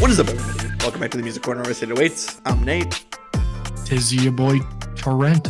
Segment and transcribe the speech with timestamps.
[0.00, 0.68] What is up, everybody?
[0.78, 2.40] Welcome back to the Music Corner where it awaits.
[2.46, 3.04] I'm Nate.
[3.84, 4.60] Tis your boy
[4.94, 5.48] Trent.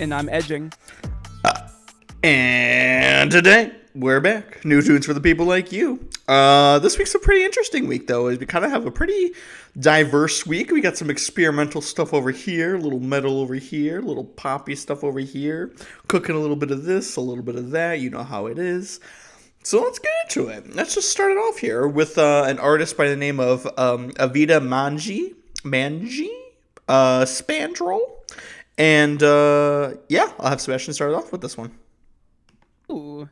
[0.00, 0.72] And I'm edging.
[2.24, 4.64] And today we're back.
[4.64, 6.08] New tunes for the people like you.
[6.26, 9.30] Uh, this week's a pretty interesting week, though, as we kind of have a pretty
[9.78, 10.72] diverse week.
[10.72, 14.74] We got some experimental stuff over here, a little metal over here, a little poppy
[14.74, 15.72] stuff over here,
[16.08, 18.00] cooking a little bit of this, a little bit of that.
[18.00, 18.98] You know how it is.
[19.64, 20.74] So let's get into it.
[20.74, 24.10] Let's just start it off here with uh, an artist by the name of um,
[24.12, 26.28] Evita Manji, Manji,
[26.88, 28.00] uh, Spandrel,
[28.76, 31.78] and uh, yeah, I'll have Sebastian start it off with this one.
[32.90, 33.28] Ooh.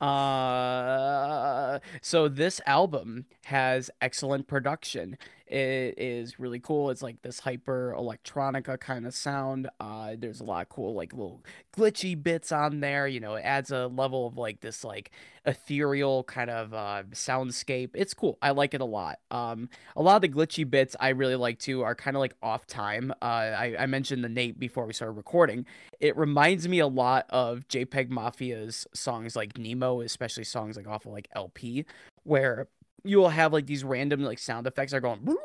[0.00, 5.18] Uh, so this album has excellent production.
[5.46, 6.88] It is really cool.
[6.90, 9.68] It's like this hyper electronica kind of sound.
[9.78, 11.44] Uh, there's a lot of cool like little
[11.76, 13.06] glitchy bits on there.
[13.06, 15.10] You know, it adds a level of like this like
[15.44, 17.90] ethereal kind of uh, soundscape.
[17.92, 18.38] It's cool.
[18.40, 19.18] I like it a lot.
[19.30, 22.34] Um, a lot of the glitchy bits I really like too are kind of like
[22.42, 23.12] off time.
[23.20, 25.66] Uh, I, I mentioned the Nate before we started recording.
[26.00, 31.04] It reminds me a lot of JPEG Mafia's songs like Nemo, especially songs like off
[31.04, 31.84] of like LP,
[32.22, 32.68] where
[33.04, 35.36] you will have like these random like sound effects that are going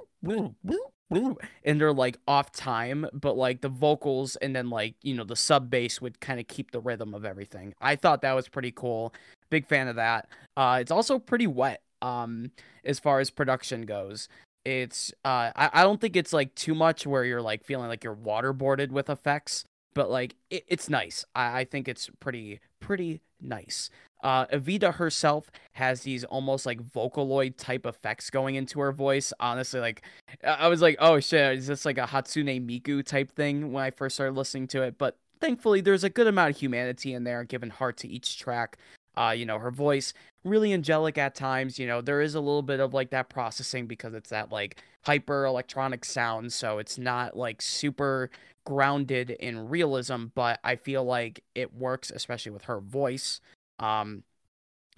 [1.64, 5.36] and they're like off time, but like the vocals and then like you know the
[5.36, 7.74] sub bass would kind of keep the rhythm of everything.
[7.82, 9.14] I thought that was pretty cool.
[9.50, 10.30] Big fan of that.
[10.56, 11.82] Uh, it's also pretty wet.
[12.02, 12.52] Um,
[12.86, 14.30] as far as production goes,
[14.66, 18.04] it's uh, I I don't think it's like too much where you're like feeling like
[18.04, 21.26] you're waterboarded with effects, but like it, it's nice.
[21.36, 23.90] I I think it's pretty pretty nice.
[24.22, 29.32] Uh, Evita herself has these almost like Vocaloid type effects going into her voice.
[29.40, 30.02] Honestly, like
[30.44, 33.92] I was like, oh shit, is this like a Hatsune Miku type thing when I
[33.92, 34.98] first started listening to it?
[34.98, 38.78] But thankfully, there's a good amount of humanity in there, given heart to each track.
[39.18, 41.80] Uh, you know, her voice really angelic at times.
[41.80, 44.82] You know, there is a little bit of like that processing because it's that like
[45.04, 48.30] hyper electronic sound, so it's not like super
[48.66, 50.26] grounded in realism.
[50.36, 53.42] But I feel like it works, especially with her voice.
[53.80, 54.24] Um,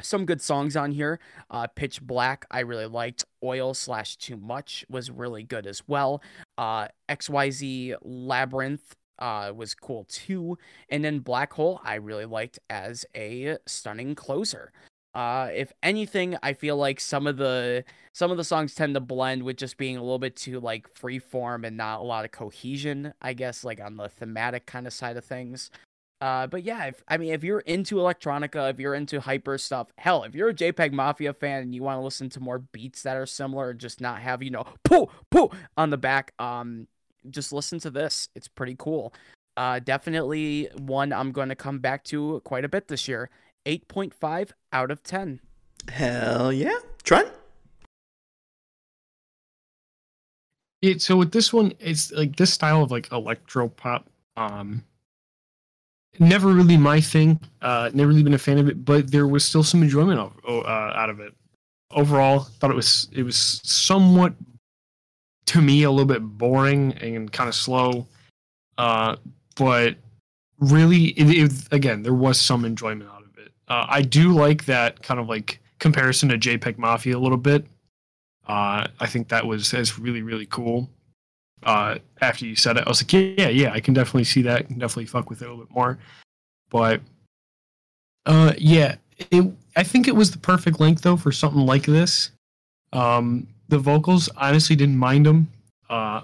[0.01, 1.19] some good songs on here.
[1.49, 3.25] Uh, Pitch Black, I really liked.
[3.43, 6.21] Oil slash Too Much was really good as well.
[6.57, 10.57] Uh, XYZ Labyrinth uh, was cool too.
[10.89, 14.71] And then Black Hole, I really liked as a stunning closer.
[15.13, 17.83] Uh, if anything, I feel like some of the
[18.13, 20.87] some of the songs tend to blend with just being a little bit too like
[20.95, 23.13] free form and not a lot of cohesion.
[23.21, 25.69] I guess like on the thematic kind of side of things.
[26.21, 29.87] Uh, but yeah, if, I mean, if you're into electronica, if you're into hyper stuff,
[29.97, 33.01] hell, if you're a JPEG Mafia fan and you want to listen to more beats
[33.01, 36.87] that are similar, just not have you know poo poo on the back, um,
[37.31, 38.29] just listen to this.
[38.35, 39.13] It's pretty cool.
[39.57, 43.29] Uh, definitely one I'm going to come back to quite a bit this year.
[43.65, 45.39] 8.5 out of 10.
[45.89, 46.77] Hell yeah.
[47.03, 47.29] Trent?
[50.81, 54.09] Yeah, so with this one, it's like this style of like electro pop.
[54.35, 54.83] Um,
[56.19, 57.39] never really my thing.
[57.61, 60.33] Uh, never really been a fan of it, but there was still some enjoyment of,
[60.45, 61.33] uh, out of it.
[61.91, 64.33] Overall, thought it was it was somewhat
[65.47, 68.07] to me a little bit boring and kind of slow.
[68.77, 69.17] Uh,
[69.57, 69.97] but
[70.59, 73.51] really, it, it, again, there was some enjoyment out of it.
[73.67, 77.65] Uh, I do like that kind of like comparison to JPEG Mafia a little bit.
[78.47, 80.89] Uh, I think that was is really really cool
[81.63, 82.83] uh, after you said it.
[82.85, 84.59] I was like, yeah, yeah, I can definitely see that.
[84.59, 85.97] I can definitely fuck with it a little bit more.
[86.69, 87.01] But
[88.25, 88.95] uh, yeah,
[89.31, 89.51] it.
[89.75, 92.31] I think it was the perfect length though for something like this.
[92.93, 95.47] Um, the vocals, honestly, didn't mind them
[95.89, 96.21] uh,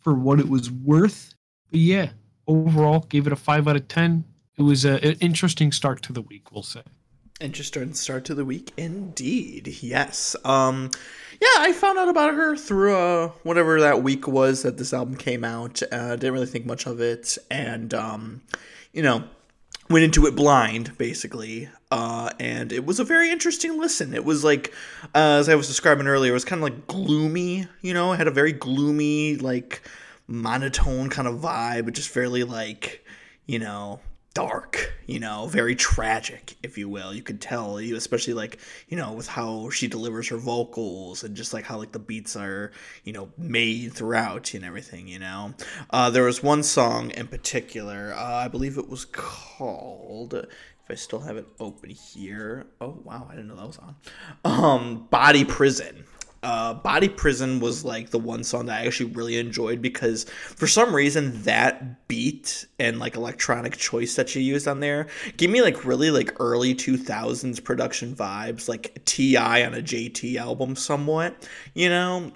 [0.00, 1.34] for what it was worth.
[1.70, 2.10] But yeah,
[2.46, 4.24] overall, gave it a five out of ten.
[4.58, 6.82] It was a, an interesting start to the week, we'll say.
[7.42, 9.66] Interesting start to the week, indeed.
[9.80, 10.36] Yes.
[10.44, 10.92] Um,
[11.40, 15.16] yeah, I found out about her through uh, whatever that week was that this album
[15.16, 15.82] came out.
[15.90, 18.42] Uh, didn't really think much of it, and um,
[18.92, 19.24] you know,
[19.90, 21.68] went into it blind basically.
[21.90, 24.14] Uh, and it was a very interesting listen.
[24.14, 24.72] It was like,
[25.12, 27.66] uh, as I was describing earlier, it was kind of like gloomy.
[27.80, 29.82] You know, it had a very gloomy, like
[30.28, 33.04] monotone kind of vibe, but just fairly like,
[33.46, 33.98] you know,
[34.34, 37.12] dark, you know, very tragic, if you will.
[37.12, 38.58] You could tell, you especially like,
[38.88, 42.36] you know, with how she delivers her vocals and just like how like the beats
[42.36, 42.72] are,
[43.04, 45.54] you know, made throughout and everything, you know.
[45.90, 50.94] Uh, there was one song in particular, uh, I believe it was called, if I
[50.94, 52.66] still have it open here.
[52.80, 53.96] Oh, wow, I didn't know that was on.
[54.44, 56.04] Um, Body Prison.
[56.42, 60.66] Uh, Body Prison was like the one song that I actually really enjoyed because for
[60.66, 65.06] some reason that beat and like electronic choice that she used on there
[65.36, 69.64] gave me like really like early 2000s production vibes, like T.I.
[69.64, 72.32] on a JT album, somewhat, you know?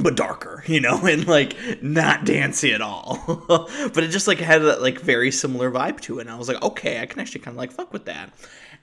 [0.00, 3.18] but darker, you know, and like not dancey at all.
[3.48, 6.22] but it just like had that like very similar vibe to it.
[6.22, 8.32] And I was like, okay, I can actually kind of like fuck with that.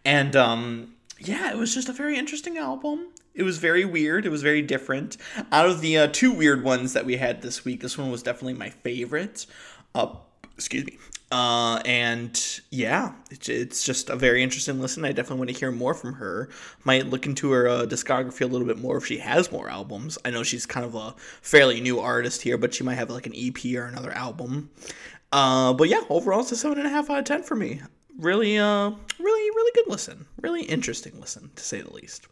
[0.04, 3.08] And um yeah, it was just a very interesting album.
[3.36, 4.26] It was very weird.
[4.26, 5.18] It was very different.
[5.52, 8.24] Out of the uh, two weird ones that we had this week, this one was
[8.24, 9.46] definitely my favorite.
[9.94, 10.16] Uh,
[10.56, 10.98] excuse me.
[11.32, 15.04] Uh, and yeah, it's, it's just a very interesting listen.
[15.04, 16.50] I definitely want to hear more from her.
[16.84, 20.18] Might look into her uh, discography a little bit more if she has more albums.
[20.24, 23.26] I know she's kind of a fairly new artist here, but she might have like
[23.26, 24.70] an EP or another album.
[25.32, 27.82] Uh, but yeah, overall, it's a seven and a half out of ten for me.
[28.18, 30.26] Really, uh, really, really good listen.
[30.42, 32.28] Really interesting listen, to say the least.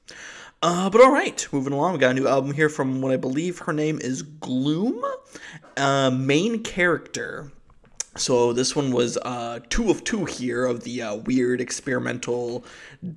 [0.63, 1.91] Uh, but all right, moving along.
[1.91, 5.03] We got a new album here from what I believe her name is Glüme,
[5.75, 7.51] uh, main character.
[8.15, 12.63] So this one was uh, two of two here of the uh, weird experimental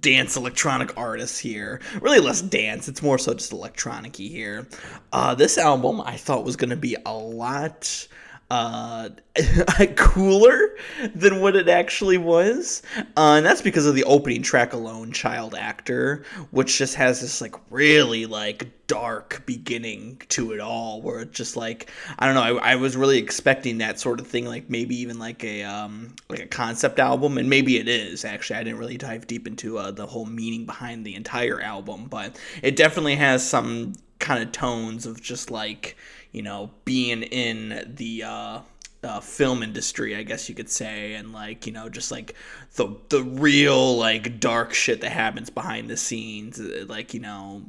[0.01, 1.81] dance electronic artists here.
[2.01, 4.67] Really less dance; it's more so just electronicy here.
[5.13, 8.09] Uh, this album I thought was going to be a lot
[8.49, 9.09] uh,
[9.97, 10.77] cooler
[11.15, 12.83] than what it actually was.
[13.17, 17.41] Uh, and that's because of the opening track alone, Child Actor, which just has this
[17.41, 21.91] like really like dark beginning to it all where it's just like
[22.21, 25.19] I don't know, I, I was really expecting that sort of thing, like maybe even
[25.19, 28.57] like a um like a concept album, and maybe it is actually.
[28.57, 32.39] I didn't really dive deep into uh, the whole meaning behind the entire album, but
[32.63, 35.97] it definitely has some kind of tones of just like
[36.37, 38.61] you know, being in the uh,
[39.03, 42.35] uh, film industry, I guess you could say, and like you know, just like
[42.75, 47.63] the the real like dark shit that happens behind the scenes, uh, like you know,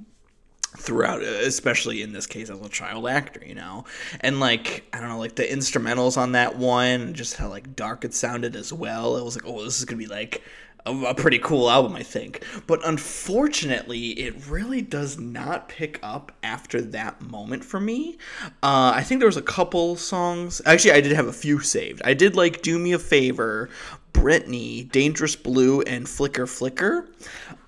[0.78, 3.86] throughout especially in this case as a child actor you know?
[4.19, 8.04] And like i don't know like the instrumentals on that one just how like dark
[8.04, 9.16] it sounded as well.
[9.16, 10.44] It was like oh this is gonna be like
[10.88, 12.44] a, pretty cool album, I think.
[12.68, 18.18] But unfortunately, it really does not pick up after that moment for me.
[18.63, 20.62] Uh, I think there was a couple songs.
[20.66, 22.01] Actually, I did have a few saved.
[22.06, 23.69] I did like "Do Me a Favor,"
[24.13, 27.07] "Brittany," Dangerous Blue, and Flicker Flicker.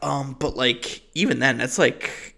[0.01, 2.35] Um, but like even then, that's like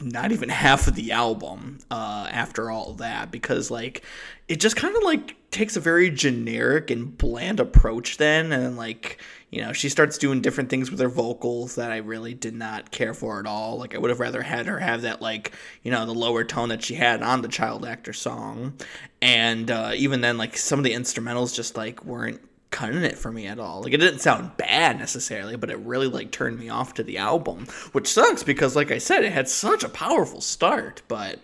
[0.00, 4.04] not even half of the album uh, after all that because like
[4.48, 9.20] it just kind of like takes a very generic and bland approach then and like
[9.50, 12.90] you know she starts doing different things with her vocals that i really did not
[12.90, 15.52] care for at all like i would have rather had her have that like
[15.82, 18.74] you know the lower tone that she had on the child actor song
[19.22, 22.40] and uh, even then like some of the instrumentals just like weren't
[22.74, 23.82] cutting it for me at all.
[23.82, 27.18] Like it didn't sound bad necessarily, but it really like turned me off to the
[27.18, 31.38] album, which sucks because like I said, it had such a powerful start, but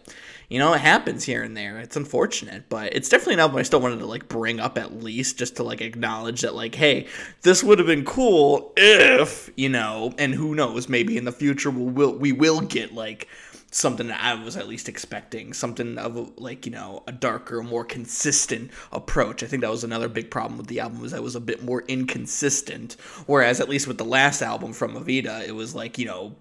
[0.51, 1.79] you know, it happens here and there.
[1.79, 5.03] It's unfortunate, but it's definitely an album I still wanted to like bring up at
[5.03, 7.07] least just to like acknowledge that like, hey,
[7.43, 11.71] this would have been cool if, you know, and who knows, maybe in the future
[11.71, 13.29] we'll, we'll we will get like
[13.71, 17.85] something that I was at least expecting, something of like you know a darker, more
[17.85, 19.45] consistent approach.
[19.45, 21.63] I think that was another big problem with the album was that was a bit
[21.63, 22.97] more inconsistent.
[23.27, 26.35] Whereas at least with the last album from Evita, it was like you know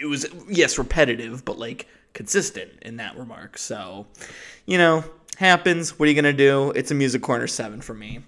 [0.00, 3.58] it was yes repetitive, but like consistent in that remark.
[3.58, 4.06] So,
[4.66, 5.04] you know,
[5.36, 5.98] happens.
[5.98, 6.70] What are you gonna do?
[6.72, 8.20] It's a music corner seven for me.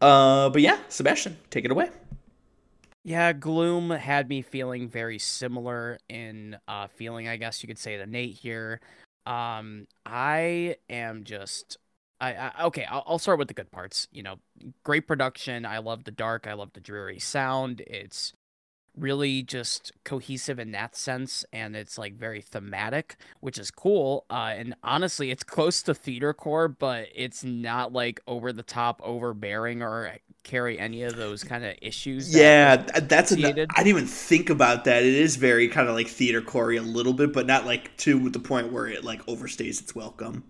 [0.00, 1.90] Uh, but yeah, Sebastian, take it away.
[3.06, 7.98] Yeah, Glüme had me feeling very similar in uh, feeling, I guess you could say,
[7.98, 8.80] to Nate here.
[9.26, 11.76] Um, I am just,
[12.20, 12.84] I, I okay.
[12.84, 14.08] I'll, I'll start with the good parts.
[14.10, 14.36] You know,
[14.84, 15.66] great production.
[15.66, 16.46] I love the dark.
[16.46, 17.82] I love the dreary sound.
[17.86, 18.32] It's
[18.96, 24.54] really just cohesive in that sense and it's like very thematic which is cool uh,
[24.56, 29.82] and honestly it's close to theater core but it's not like over the top overbearing
[29.82, 34.50] or carry any of those kind of issues that yeah that's i didn't even think
[34.50, 35.02] about that.
[35.02, 38.28] It is very kind of like theater core a little bit but not like to
[38.30, 40.44] the point where it like overstays its welcome.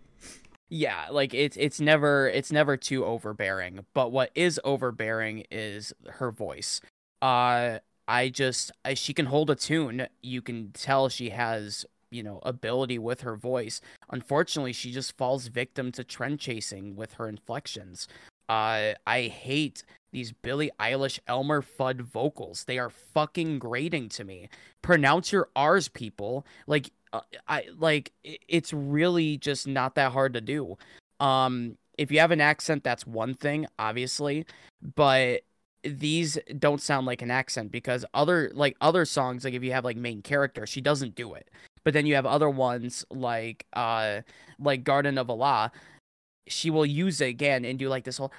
[0.68, 6.30] Yeah like it's it's never it's never too overbearing but what is overbearing is her
[6.30, 6.80] voice.
[7.22, 10.06] Uh I just I, she can hold a tune.
[10.23, 13.80] You can tell she has you know ability with her voice.
[14.11, 18.08] Unfortunately, she just falls victim to trend chasing with her inflections.
[18.49, 22.64] Uh, I hate these Billie Eilish Elmer Fudd vocals.
[22.64, 24.49] They are fucking grating to me.
[24.82, 26.46] Pronounce your R's, people.
[26.66, 30.76] Like, uh, I like it's really just not that hard to do.
[31.20, 34.46] Um, if you have an accent, that's one thing, obviously,
[34.94, 35.42] but
[35.84, 39.84] these don't sound like an accent because other like other songs like if you have
[39.84, 41.50] like main character she doesn't do it
[41.84, 44.22] But then you have other ones like uh
[44.58, 45.70] like Garden of Allah.
[46.46, 48.32] She will use it again and do like this whole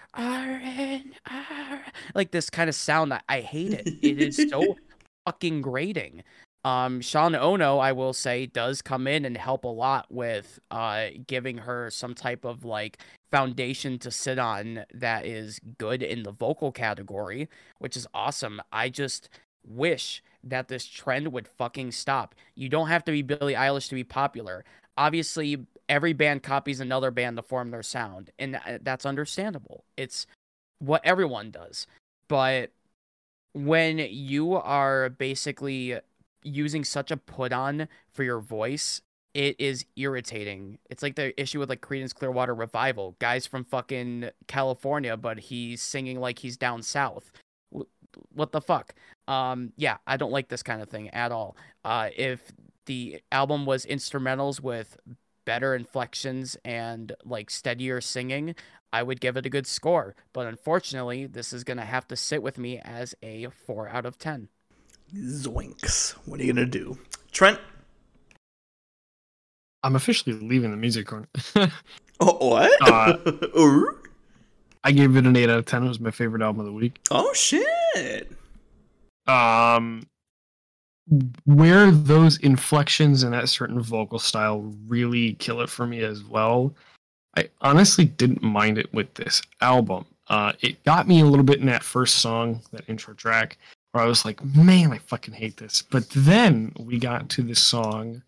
[2.16, 3.14] like this kind of sound.
[3.14, 3.88] I, I hate it.
[4.02, 4.76] It is so
[5.26, 6.24] fucking grating.
[6.66, 11.10] Um, Sean Ono, I will say, does come in and help a lot with uh
[11.28, 12.98] giving her some type of like
[13.32, 18.60] foundation to sit on that is good in the vocal category, which is awesome.
[18.72, 19.30] I just
[19.64, 22.34] wish that this trend would fucking stop.
[22.56, 24.66] You don't have to be Billie Eilish to be popular.
[24.98, 29.84] Obviously, every band copies another band to form their sound, and uh, that's understandable.
[29.98, 30.26] It's
[30.80, 31.86] what everyone does.
[32.28, 32.72] But
[33.54, 36.00] when you are basically
[36.46, 39.02] using such a put on for your voice,
[39.34, 40.80] it is irritating.
[40.90, 45.82] It's like the issue with like Creedence Clearwater Revival, guys from fucking California, but he's
[45.82, 47.32] singing like he's down south.
[48.34, 48.94] What the fuck?
[49.28, 51.58] Um, yeah, I don't like this kind of thing at all.
[51.84, 52.54] Uh, if
[52.86, 54.96] the album was instrumentals with
[55.44, 58.56] better inflections and like steadier singing,
[58.94, 60.16] I would give it a good score.
[60.32, 64.18] But unfortunately, this is gonna have to sit with me as a four out of
[64.18, 64.48] ten.
[65.14, 66.12] Zoinks.
[66.26, 66.98] What are you gonna do,
[67.32, 67.60] Trent?
[69.84, 71.28] I'm officially leaving the music corner.
[72.22, 72.72] Oh, what?
[72.82, 73.18] Uh,
[74.86, 75.84] I gave it an eight out of ten.
[75.84, 76.98] It was my favorite album of the week.
[77.12, 78.32] oh shit.
[79.28, 80.08] um
[81.44, 86.74] where those inflections and that certain vocal style really kill it for me as well
[87.38, 91.60] i honestly didn't mind it with this album uh it got me a little bit
[91.60, 93.58] in that first song that intro track
[93.96, 95.82] where i was like man i fucking hate this.
[95.82, 98.22] But then we got to this song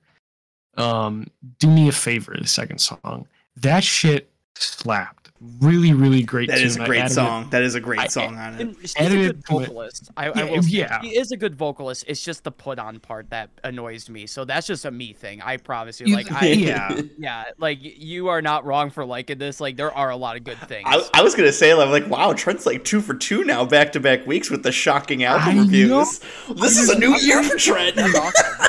[0.77, 1.27] um
[1.59, 3.27] do me a favor the second song.
[3.57, 5.26] That shit slapped
[5.62, 6.82] really really great That is tune.
[6.82, 7.50] a I great added it- song.
[7.51, 8.75] That is a great I- song on it.
[8.82, 9.67] She's Added a good to it.
[9.67, 10.12] vocalist.
[10.17, 11.01] I, I Yeah, will say, yeah.
[11.01, 12.06] she is a good vocalist.
[12.08, 14.25] It's just the put on part that annoys me.
[14.25, 15.41] So that's just a me thing.
[15.41, 16.08] I promise you.
[16.08, 19.60] You- Like, I, yeah yeah, like you are not wrong for liking this.
[19.62, 20.88] Like, there are a lot of good things.
[20.89, 23.91] I, I was gonna say, I'm like, wow, Trent's like two for two now, back
[23.94, 26.22] to back weeks with the shocking album I reviews.
[26.48, 26.56] know.
[26.56, 27.96] This is a new year for Trent.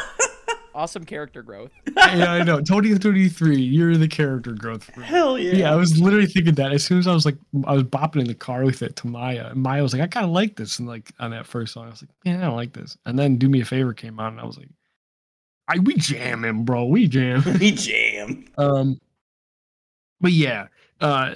[0.79, 1.03] That's awesome.
[1.03, 1.71] awesome character growth.
[1.97, 2.59] yeah, I know.
[2.61, 4.85] 2023, you're the character growth.
[4.85, 5.01] For.
[5.01, 5.53] Hell yeah.
[5.53, 8.21] Yeah, I was literally thinking that as soon as I was like, I was bopping
[8.21, 9.49] in the car with it to Maya.
[9.51, 10.79] And Maya was like, I kind of like this.
[10.79, 12.97] And like on that first song, I was like, man, I don't like this.
[13.07, 14.69] And then Do Me a Favor came on, and I was like,
[15.69, 16.87] I we jamming, bro.
[16.87, 17.43] We jam.
[17.61, 18.47] we jam.
[18.57, 19.01] um,
[20.21, 20.69] but yeah,
[21.01, 21.35] uh,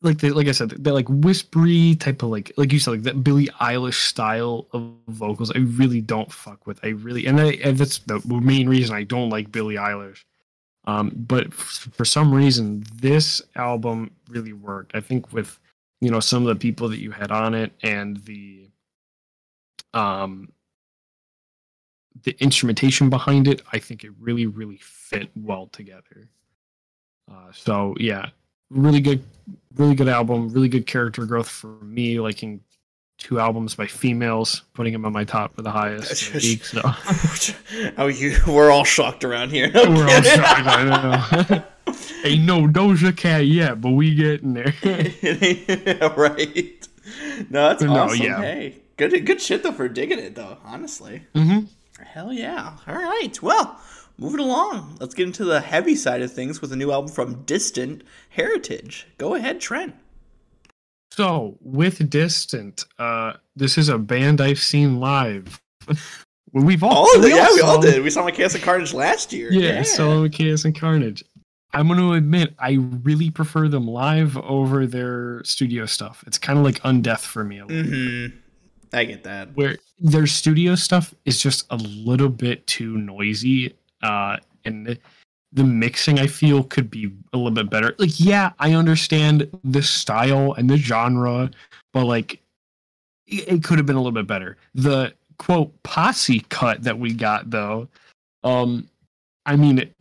[0.00, 3.02] like the like I said, that like whispery type of like like you said, like
[3.02, 5.50] that Billie Eilish style of vocals.
[5.50, 6.78] I really don't fuck with.
[6.84, 10.24] I really and, I, and that's the main reason I don't like Billie Eilish.
[10.84, 14.94] Um, but f- for some reason, this album really worked.
[14.94, 15.58] I think with
[16.00, 18.68] you know some of the people that you had on it and the
[19.94, 20.52] um
[22.22, 26.28] the instrumentation behind it, I think it really really fit well together.
[27.30, 28.30] Uh, so yeah,
[28.70, 29.22] really good,
[29.76, 32.20] really good album, really good character growth for me.
[32.20, 32.60] Liking
[33.18, 36.32] two albums by females, putting them on my top for the highest.
[36.34, 36.80] week, so
[37.96, 38.36] How you?
[38.46, 39.70] We're all shocked around here.
[39.74, 40.66] we're all shocked.
[40.66, 41.62] I know.
[42.24, 44.74] Ain't no Doja Cat yet, but we getting there.
[46.16, 46.88] right.
[47.50, 48.20] No, that's No, awesome.
[48.22, 48.40] yeah.
[48.42, 50.58] Hey, good, good shit though for digging it though.
[50.64, 51.22] Honestly.
[51.34, 51.60] hmm
[52.00, 52.76] Hell yeah.
[52.86, 53.40] All right.
[53.42, 53.80] Well,
[54.18, 54.96] moving along.
[55.00, 59.06] Let's get into the heavy side of things with a new album from Distant Heritage.
[59.18, 59.94] Go ahead, Trent.
[61.12, 65.60] So with Distant, uh, this is a band I've seen live.
[66.52, 67.90] We've all, Oh, yeah, we all saw them.
[67.92, 68.02] did.
[68.02, 69.52] We saw my Chaos and Carnage last year.
[69.52, 71.22] Yeah, Solo Chaos and Carnage.
[71.74, 76.24] I'm going to admit, I really prefer them live over their studio stuff.
[76.26, 77.58] It's kind of like Undeath for me.
[77.58, 78.36] A little Mm-hmm.
[78.94, 79.54] I get that.
[79.54, 84.98] where their studio stuff is just a little bit too noisy uh and
[85.52, 87.94] the, mixing i feel could be a little bit better.
[87.98, 91.50] Like yeah i understand the style and the genre
[91.92, 92.40] but like
[93.26, 94.56] it, could have been a little bit better.
[94.74, 97.88] The quote posse cut that we got though
[98.44, 98.88] um
[99.46, 99.92] i mean it,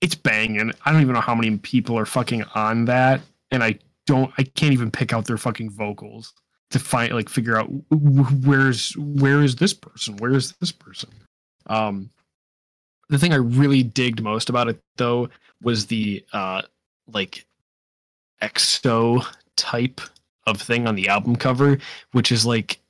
[0.00, 0.72] it's banging.
[0.84, 4.42] I don't even know how many people are fucking on that and i don't i
[4.42, 6.34] can't even pick out their fucking vocals
[6.72, 10.16] to find like figure out wh- wh- where's where is this person?
[10.16, 11.10] Where is this person?
[11.66, 12.10] Um
[13.12, 15.28] the thing i really digged most about it though
[15.62, 16.62] was the uh
[17.12, 17.44] like
[18.42, 19.24] exo
[19.56, 20.00] type
[20.46, 21.78] of thing on the album cover
[22.12, 22.80] which is like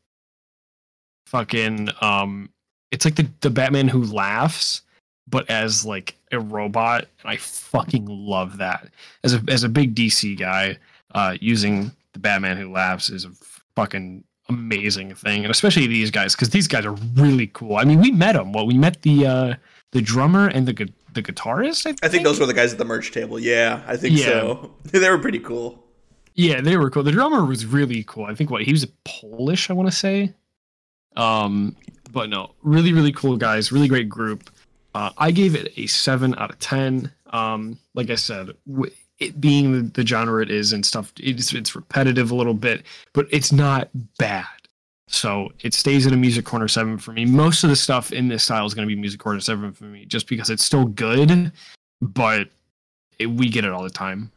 [1.26, 2.48] fucking um
[2.90, 4.82] it's like the the batman who laughs
[5.28, 8.88] but as like a robot and i fucking love that.
[9.24, 10.78] As a as a big dc guy
[11.14, 13.30] uh using the batman who laughs is a
[13.74, 17.76] fucking amazing thing and especially these guys because these guys are really cool.
[17.76, 19.54] I mean we met them well we met the uh
[19.92, 21.80] the drummer and the gu- the guitarist.
[21.86, 23.38] I think, I think those were the guys at the merch table.
[23.38, 24.24] Yeah, I think Yeah.
[24.26, 24.74] so.
[24.84, 25.84] they were pretty cool.
[26.34, 27.02] Yeah, they were cool.
[27.02, 28.24] The drummer was really cool.
[28.24, 30.32] I think what he was Polish, I want to say.
[31.16, 31.76] Um,
[32.10, 33.70] but no, really, really cool guys.
[33.72, 34.50] Really great group.
[34.94, 37.12] Uh, I gave it a seven out of ten.
[37.32, 41.52] Um, like I said, w- it being the, the genre it is and stuff, it's
[41.52, 42.82] it's repetitive a little bit,
[43.12, 44.46] but it's not bad.
[45.08, 47.24] So it stays in a music corner seven for me.
[47.24, 49.84] Most of the stuff in this style is going to be music corner seven for
[49.84, 51.52] me, just because it's still good,
[52.00, 52.48] but
[53.18, 54.30] it, we get it all the time.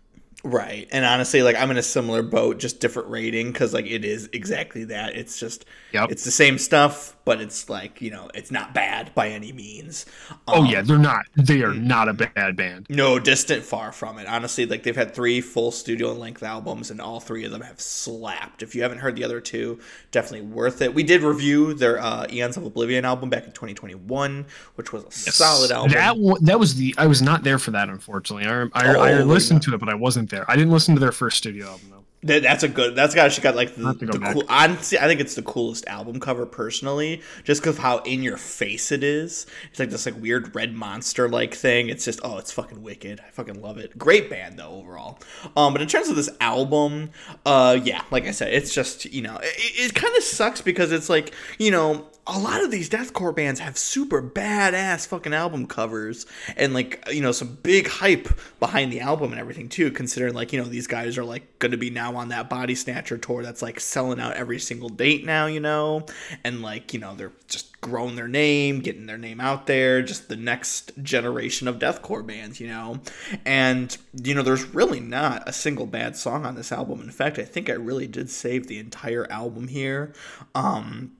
[0.47, 0.87] Right.
[0.91, 4.29] And honestly, like I'm in a similar boat, just different rating because like it is
[4.31, 5.15] exactly that.
[5.15, 6.11] It's just Yep.
[6.11, 10.05] it's the same stuff, but it's like you know it's not bad by any means.
[10.47, 11.25] Oh Um, yeah, they're not.
[11.35, 12.85] They are not a bad band.
[12.89, 14.27] No, distant far from it.
[14.27, 17.81] Honestly, like they've had three full studio length albums, and all three of them have
[17.81, 18.61] slapped.
[18.61, 19.79] If you haven't heard the other two,
[20.11, 20.93] definitely worth it.
[20.93, 25.31] We did review their uh, Eons of Oblivion album back in 2021, which was a
[25.31, 25.91] solid album.
[25.93, 26.93] That that was the.
[26.99, 28.45] I was not there for that, unfortunately.
[28.45, 29.71] I I, I Oh, listened yeah.
[29.71, 30.34] to it, but I wasn't there.
[30.47, 31.95] I didn't listen to their first studio album though.
[32.25, 32.95] That, that's a good.
[32.95, 33.31] That's got.
[33.31, 34.43] She got like the, go the cool.
[34.49, 38.91] Honestly, I think it's the coolest album cover personally, just because how in your face
[38.91, 39.45] it is.
[39.69, 41.87] It's like this like weird red monster like thing.
[41.87, 43.21] It's just oh, it's fucking wicked.
[43.25, 43.95] I fucking love it.
[43.95, 45.19] Great band though overall.
[45.55, 47.11] Um, but in terms of this album,
[47.45, 50.91] uh, yeah, like I said, it's just you know, it, it kind of sucks because
[50.91, 52.07] it's like you know.
[52.27, 56.25] A lot of these deathcore bands have super badass fucking album covers
[56.57, 58.27] and like you know some big hype
[58.59, 61.71] behind the album and everything too considering like you know these guys are like going
[61.71, 65.23] to be now on that body snatcher tour that's like selling out every single date
[65.23, 66.03] now you know?
[66.43, 70.27] And like you know they're just growing their name getting their name out there just
[70.27, 73.01] the next generation of deathcore bands you know?
[73.45, 77.01] And you know there's really not a single bad song on this album.
[77.01, 80.11] In fact i think i really did save the entire album here.
[80.55, 81.11] Um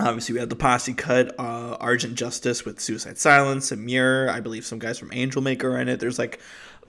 [0.00, 4.28] Obviously, we had the posse cut, uh, Argent Justice with Suicide Silence, and Muir.
[4.30, 6.00] I believe some guys from Angel Maker are in it.
[6.00, 6.40] There's like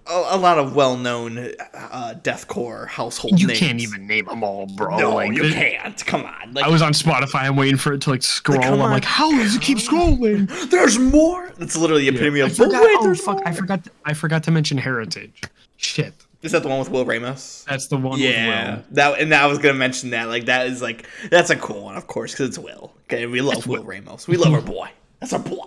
[0.08, 1.38] a, a lot of well-known
[1.74, 3.42] uh, deathcore household names.
[3.42, 3.60] You names.
[3.60, 4.98] can't even name them all, bro.
[4.98, 6.04] No, like, you can't.
[6.06, 6.54] Come on.
[6.54, 7.44] Like, I was on Spotify.
[7.44, 8.62] I'm waiting for it to like scroll.
[8.62, 8.92] come I'm on.
[8.92, 10.50] like, how does it keep scrolling?
[10.70, 11.52] there's more.
[11.58, 12.58] That's literally the epitome I of.
[12.58, 13.36] But forgot, wait, oh fuck!
[13.38, 13.48] more.
[13.48, 13.88] I forgot.
[14.06, 15.44] I forgot to mention Heritage.
[15.78, 17.66] Shit, Is that the one with Will Ramos?
[17.70, 18.96] that's the one Yeah, with Will.
[18.96, 20.28] that and I was gonna mention that.
[20.28, 22.94] Like that is like that's a cool one, of course, because it's Will.
[23.06, 24.28] Okay, we love Will Ramos.
[24.28, 24.90] We love our boy.
[25.20, 25.66] That's our boy.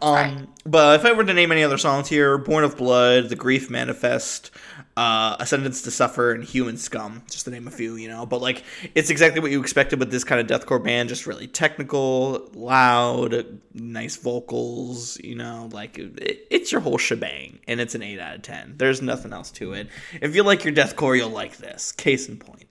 [0.00, 3.36] Um, but if I were to name any other songs here, "Born of Blood," "The
[3.36, 4.50] Grief Manifest,"
[4.96, 8.26] uh, "A Sentence to Suffer," and "Human Scum," just to name a few, you know.
[8.26, 11.08] But like, it's exactly what you expected with this kind of deathcore band.
[11.08, 15.18] Just really technical, loud, nice vocals.
[15.20, 18.74] You know, like it, it's your whole shebang, and it's an eight out of ten.
[18.76, 19.88] There's nothing else to it.
[20.20, 21.92] If you like your deathcore, you'll like this.
[21.92, 22.66] Case in point.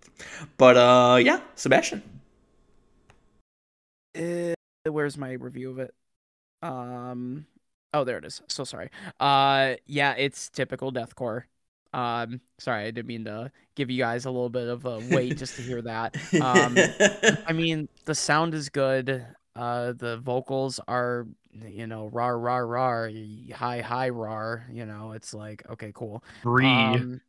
[0.57, 2.01] But uh, yeah, Sebastian.
[4.17, 4.53] Uh,
[4.85, 5.93] where's my review of it?
[6.61, 7.45] Um,
[7.93, 8.41] oh, there it is.
[8.47, 8.89] So sorry.
[9.19, 11.43] Uh, yeah, it's typical deathcore.
[11.95, 15.37] Um, sorry, I didn't mean to give you guys a little bit of a wait
[15.37, 16.15] just to hear that.
[16.41, 16.75] Um,
[17.47, 19.25] I mean, the sound is good.
[19.55, 21.25] Uh, the vocals are,
[21.65, 24.67] you know, rar rar rar, y- high high rar.
[24.69, 26.21] You know, it's like okay, cool.
[26.43, 26.67] Breathe.
[26.69, 27.21] Um,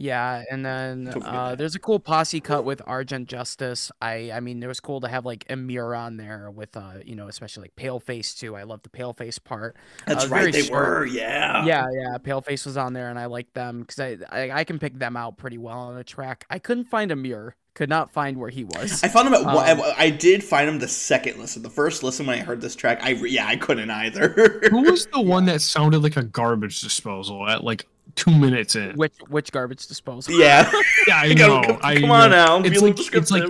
[0.00, 1.58] yeah, and then Don't forget uh, that.
[1.58, 3.92] there's a cool posse cut with Argent Justice.
[4.00, 7.14] I I mean, it was cool to have like Emir on there with uh, you
[7.14, 8.56] know, especially like Paleface too.
[8.56, 9.76] I love the Paleface part.
[10.06, 10.82] That's Uh, right, they short.
[10.88, 11.04] were.
[11.06, 11.64] Yeah.
[11.66, 14.78] Yeah, yeah, Paleface was on there, and I liked them because I, I I can
[14.78, 16.46] pick them out pretty well on a track.
[16.48, 17.56] I couldn't find Emir.
[17.74, 19.02] Could not find where he was.
[19.04, 19.44] I found him at.
[19.44, 21.62] one Um, I did find him the second listen.
[21.62, 24.60] The first listen when I heard this track, I yeah, I couldn't either.
[24.70, 27.86] Who was the one that sounded like a garbage disposal at like
[28.16, 28.96] two minutes in?
[28.96, 30.34] Which which garbage disposal?
[30.38, 30.70] yeah.
[31.06, 31.62] Yeah, I Come- know.
[31.62, 32.44] come, I come on know.
[32.46, 32.58] now.
[32.58, 33.44] It's Be a like it's like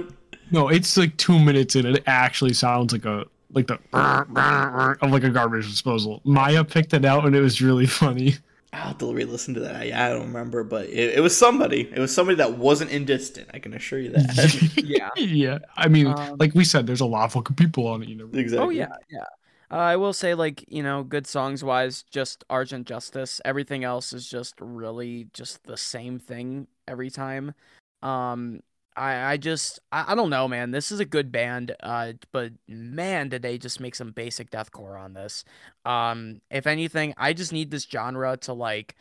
[0.53, 5.11] no, it's like two minutes in, and it actually sounds like a like the of
[5.12, 6.20] like a garbage disposal.
[6.25, 8.35] Maya picked it out, and it was really funny.
[8.73, 9.75] I'll have to re-listen to that.
[9.75, 11.90] I, I don't remember, but it, it was somebody.
[11.92, 13.49] It was somebody that wasn't in distant.
[13.53, 14.73] I can assure you that.
[14.85, 15.09] Yeah.
[15.16, 15.59] yeah.
[15.77, 18.09] I mean, Um, like we said, there's a lot of fucking people on it.
[18.09, 18.29] You know.
[18.33, 18.59] exactly.
[18.66, 19.25] Oh yeah, yeah.
[19.70, 23.40] Uh, I will say, like you know, good songs wise, just Argent Justice.
[23.44, 27.54] Everything else is just really just the same thing every time.
[28.02, 28.61] Um,
[28.96, 30.72] I I just I, I don't know, man.
[30.72, 31.74] This is a good band.
[31.83, 35.44] Uh, but man, did they just make some basic deathcore on this?
[35.85, 38.96] Um, if anything, I just need this genre to like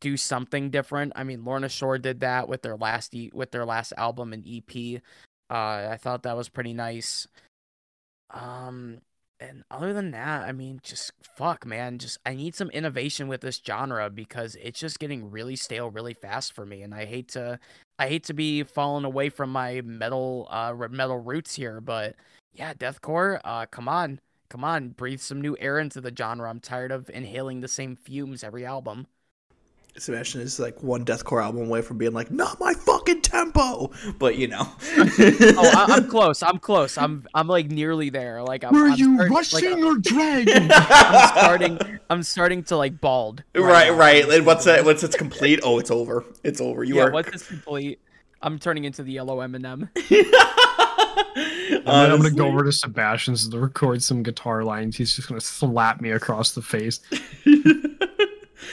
[0.00, 1.12] do something different.
[1.16, 4.42] I mean, Lorna Shore did that with their last e- with their last album and
[4.46, 5.02] EP.
[5.50, 7.28] Uh, I thought that was pretty nice.
[8.30, 9.00] Um,
[9.40, 11.98] and other than that, I mean, just fuck, man.
[11.98, 16.14] Just I need some innovation with this genre because it's just getting really stale really
[16.14, 17.58] fast for me, and I hate to,
[17.98, 22.14] I hate to be falling away from my metal, uh, metal roots here, but
[22.54, 23.40] yeah, deathcore.
[23.44, 26.48] Uh, come on, come on, breathe some new air into the genre.
[26.48, 29.06] I'm tired of inhaling the same fumes every album.
[29.96, 33.90] Sebastian is like one deathcore album away from being like, not my fucking tempo.
[34.18, 34.60] But you know,
[34.96, 36.42] Oh, I, I'm close.
[36.42, 36.96] I'm close.
[36.98, 38.42] I'm I'm like nearly there.
[38.42, 38.72] Like I'm.
[38.74, 40.70] Were I'm you starting- rushing Like, or dragging?
[40.72, 41.78] I'm starting.
[42.10, 43.42] I'm starting to like bald.
[43.54, 43.94] right, now.
[43.98, 44.28] right.
[44.28, 46.24] And once that, once it's complete, oh, it's over.
[46.42, 46.84] It's over.
[46.84, 47.04] You Yeah.
[47.04, 47.10] are.
[47.12, 48.00] Once it's complete,
[48.42, 49.64] I'm turning into the yellow M&M.
[49.64, 50.30] And then
[51.86, 54.96] I'm gonna go over to Sebastian's to record some guitar lines.
[54.96, 57.00] He's just gonna slap me across the face,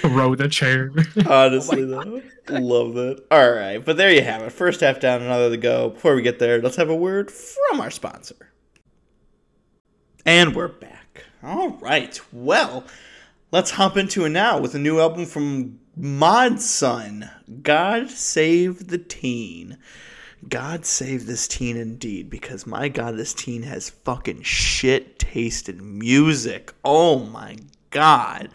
[0.01, 0.91] throw the chair.
[1.27, 3.23] Honestly, oh though, love that.
[3.31, 4.51] All right, but there you have it.
[4.51, 5.89] First half down, another to go.
[5.89, 8.51] Before we get there, let's have a word from our sponsor.
[10.25, 11.25] And we're back.
[11.43, 12.19] All right.
[12.31, 12.83] Well,
[13.51, 17.29] let's hop into it now with a new album from Mod Sun.
[17.63, 19.77] God save the teen.
[20.47, 25.99] God save this teen indeed, because my God, this teen has fucking shit taste in
[25.99, 26.73] music.
[26.83, 27.57] Oh my
[27.91, 28.49] God.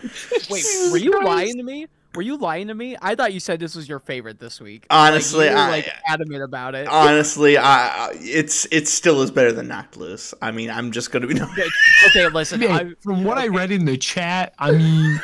[0.51, 1.27] Wait, were you Christ.
[1.27, 1.87] lying to me?
[2.16, 2.96] Were you lying to me?
[3.00, 4.87] I thought you said this was your favorite this week.
[4.90, 6.88] Honestly, like, you were, I- like adamant about it.
[6.88, 10.33] honestly, I I- it's it's still is better than Knocked Loose.
[10.42, 11.40] I mean, I'm just gonna be.
[11.40, 15.20] okay, listen, Hey, I'm, from what I read in the chat, I mean, dude,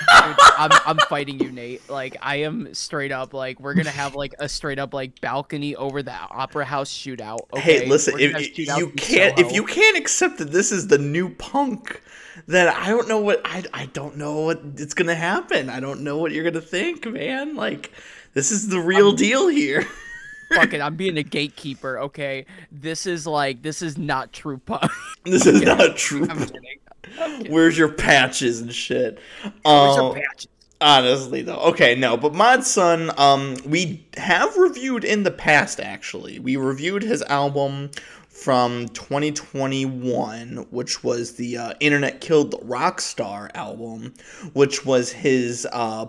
[0.58, 1.88] I'm I'm fighting you, Nate.
[1.88, 3.32] Like I am straight up.
[3.34, 7.40] Like we're gonna have like a straight up like balcony over the opera house shootout.
[7.54, 7.60] Okay?
[7.80, 10.88] hey, listen, We're gonna have if you can't if you can't accept that this is
[10.88, 12.02] the new punk,
[12.46, 15.68] then I don't know what I I don't know what it's gonna happen.
[15.70, 17.54] I don't know what you're gonna think, man.
[17.56, 17.92] Like,
[18.34, 19.86] this is the real deal here.
[20.54, 21.98] fuck it, I'm being a gatekeeper.
[21.98, 24.90] Okay, this is like this is not true punk.
[25.24, 26.26] this is not true.
[26.28, 26.78] I'm kidding.
[27.20, 27.52] I'm kidding.
[27.52, 29.18] Where's your patches and shit?
[29.42, 30.48] Where's Um, your patches?
[30.80, 35.78] Honestly, though, okay, no, but Mod Sun, um, we have reviewed in the past.
[35.78, 37.90] Actually, we reviewed his album
[38.28, 44.14] from 2021, which was the uh, "Internet Killed the Rock Star" album,
[44.54, 45.66] which was his.
[45.72, 46.06] Uh,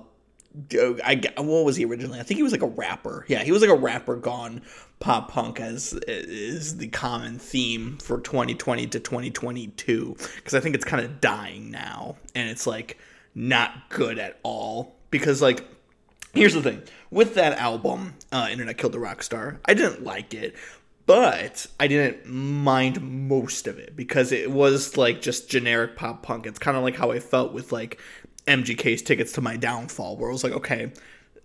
[0.71, 2.19] I what was he originally?
[2.19, 3.25] I think he was like a rapper.
[3.27, 4.61] Yeah, he was like a rapper gone
[4.99, 10.85] pop punk as is the common theme for 2020 to 2022 because I think it's
[10.85, 12.97] kind of dying now and it's like
[13.35, 15.65] not good at all because like
[16.33, 20.33] here's the thing with that album uh, internet killed the rock star i didn't like
[20.33, 20.55] it
[21.05, 26.45] but i didn't mind most of it because it was like just generic pop punk
[26.45, 27.99] it's kind of like how i felt with like
[28.47, 30.91] mgk's tickets to my downfall where it was like okay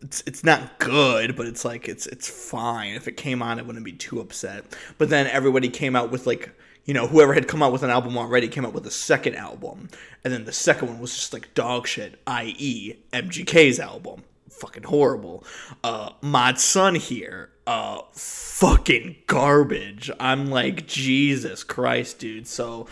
[0.00, 3.62] it's, it's not good but it's like it's it's fine if it came on i
[3.62, 4.64] wouldn't be too upset
[4.98, 6.54] but then everybody came out with like
[6.88, 9.34] you know, whoever had come out with an album already came out with a second
[9.34, 9.90] album,
[10.24, 14.24] and then the second one was just like dog shit, i.e., MGK's album.
[14.48, 15.44] Fucking horrible.
[15.84, 20.11] Uh, Mod Sun here, uh, fucking garbage.
[20.18, 22.46] I'm like, Jesus Christ, dude.
[22.46, 22.87] So,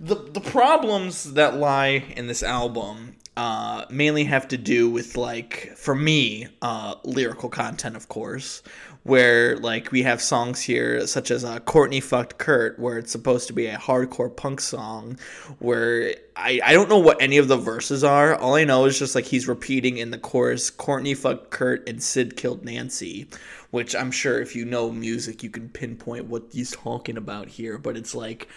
[0.00, 5.72] the, the problems that lie in this album uh, mainly have to do with like
[5.76, 8.62] for me uh, lyrical content of course
[9.02, 13.46] where like we have songs here such as uh, courtney fucked kurt where it's supposed
[13.46, 15.18] to be a hardcore punk song
[15.58, 18.34] where I, I don't know what any of the verses are.
[18.34, 22.02] All i know is just like he's repeating in the chorus courtney fucked kurt and
[22.02, 23.28] sid killed nancy
[23.70, 27.78] which i'm sure if you know music you can pinpoint what he's talking about here
[27.78, 28.48] but it's like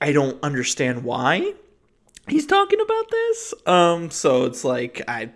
[0.00, 1.52] i don't understand why
[2.30, 3.54] he's talking about this.
[3.66, 5.30] Um, so it's like I,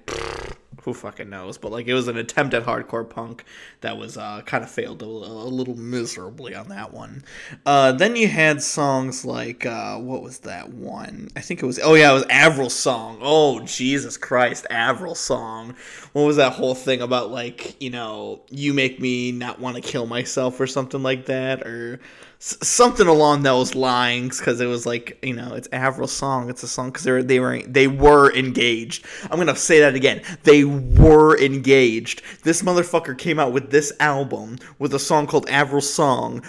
[0.85, 1.59] who fucking knows?
[1.59, 3.45] But like it was an attempt at hardcore punk
[3.81, 7.25] that was uh kind of failed a, a little miserably on that one.
[7.65, 11.29] Uh, then you had songs like uh, what was that one?
[11.37, 13.19] I think it was oh yeah, it was Avril's song.
[13.23, 15.75] Oh Jesus Christ, Avril's song.
[16.13, 19.83] What was that whole thing about like you know you make me not want to
[19.83, 22.01] kill myself or something like that or
[22.45, 26.51] something along those lines because it was like you know it's Avril's song.
[26.51, 29.07] It's a song because they were they were they were engaged.
[29.31, 30.23] I'm gonna say that again.
[30.43, 32.23] They were engaged.
[32.43, 36.43] This motherfucker came out with this album with a song called Avril's song,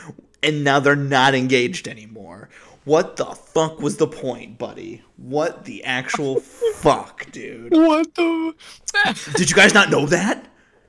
[0.43, 2.49] and now they're not engaged anymore.
[2.83, 5.01] What the fuck was the point, buddy?
[5.17, 6.39] What the actual
[6.75, 7.71] fuck, dude?
[7.71, 8.53] what the?
[9.35, 10.45] Did you guys not know that?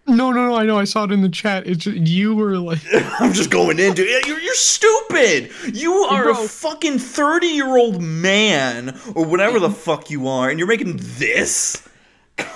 [0.06, 0.54] No, no, no.
[0.54, 0.78] I know.
[0.78, 1.66] I saw it in the chat.
[1.66, 2.80] It's just, you were like,
[3.20, 4.26] I'm just going into dude.
[4.26, 5.50] You're, you're stupid.
[5.74, 6.44] You are Bro.
[6.44, 10.98] a fucking 30 year old man, or whatever the fuck you are, and you're making
[11.00, 11.82] this?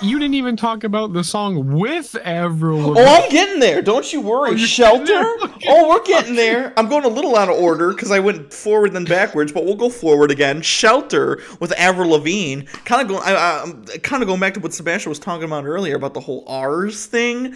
[0.01, 2.97] You didn't even talk about the song with Avril.
[2.97, 3.81] Oh, I'm getting there.
[3.81, 4.51] Don't you worry.
[4.51, 5.23] Oh, you're Shelter?
[5.67, 6.73] Oh, we're getting there.
[6.75, 9.75] I'm going a little out of order because I went forward then backwards, but we'll
[9.75, 10.63] go forward again.
[10.63, 12.63] Shelter with Avril Lavigne.
[12.83, 13.21] Kind of going.
[13.23, 16.15] I, I, I'm kind of going back to what Sebastian was talking about earlier about
[16.15, 17.55] the whole R's thing.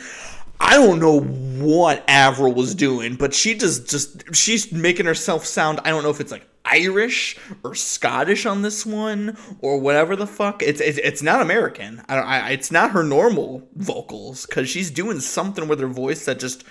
[0.59, 5.79] I don't know what Avril was doing, but she just just she's making herself sound.
[5.83, 10.27] I don't know if it's like Irish or Scottish on this one or whatever the
[10.27, 10.63] fuck.
[10.63, 12.03] It's it's, it's not American.
[12.07, 16.39] I, I it's not her normal vocals because she's doing something with her voice that
[16.39, 16.63] just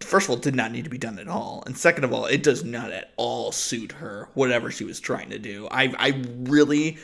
[0.00, 2.26] first of all did not need to be done at all, and second of all,
[2.26, 5.68] it does not at all suit her whatever she was trying to do.
[5.70, 6.98] I I really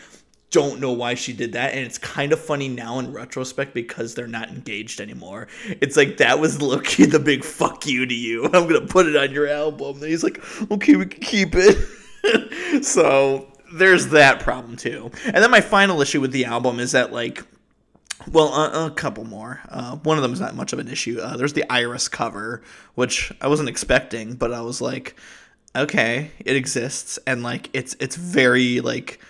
[0.50, 4.14] don't know why she did that and it's kind of funny now in retrospect because
[4.14, 5.48] they're not engaged anymore.
[5.80, 8.44] It's like that was loki the big fuck you to you.
[8.52, 9.96] I'm gonna put it on your album.
[9.96, 11.76] And he's like okay we can keep it.
[12.82, 15.12] So there's that problem too.
[15.24, 17.44] And then my final issue with the album is that like
[18.32, 19.60] well, a couple more.
[19.68, 21.20] Uh, one of them is not much of an issue.
[21.20, 22.62] Uh, there's the Iris cover,
[22.94, 25.16] which I wasn't expecting, but I was like,
[25.76, 29.20] okay, it exists, and like it's it's very like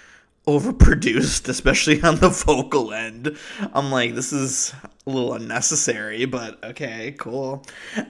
[0.47, 3.37] overproduced, especially on the vocal end.
[3.73, 4.75] I'm like, this is
[5.07, 7.65] a little unnecessary, but okay, cool.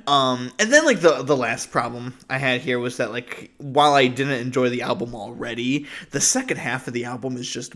[0.07, 3.95] Um, and then like the the last problem I had here was that like while
[3.95, 7.75] I didn't enjoy the album already, the second half of the album is just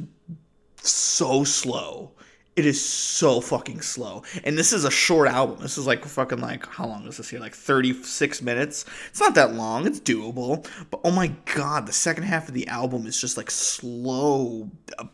[0.76, 2.12] so slow
[2.60, 4.22] it is so fucking slow.
[4.44, 5.60] And this is a short album.
[5.62, 7.40] This is like fucking like how long is this here?
[7.40, 8.84] Like 36 minutes.
[9.08, 9.86] It's not that long.
[9.86, 10.68] It's doable.
[10.90, 15.04] But oh my god, the second half of the album is just like slow uh,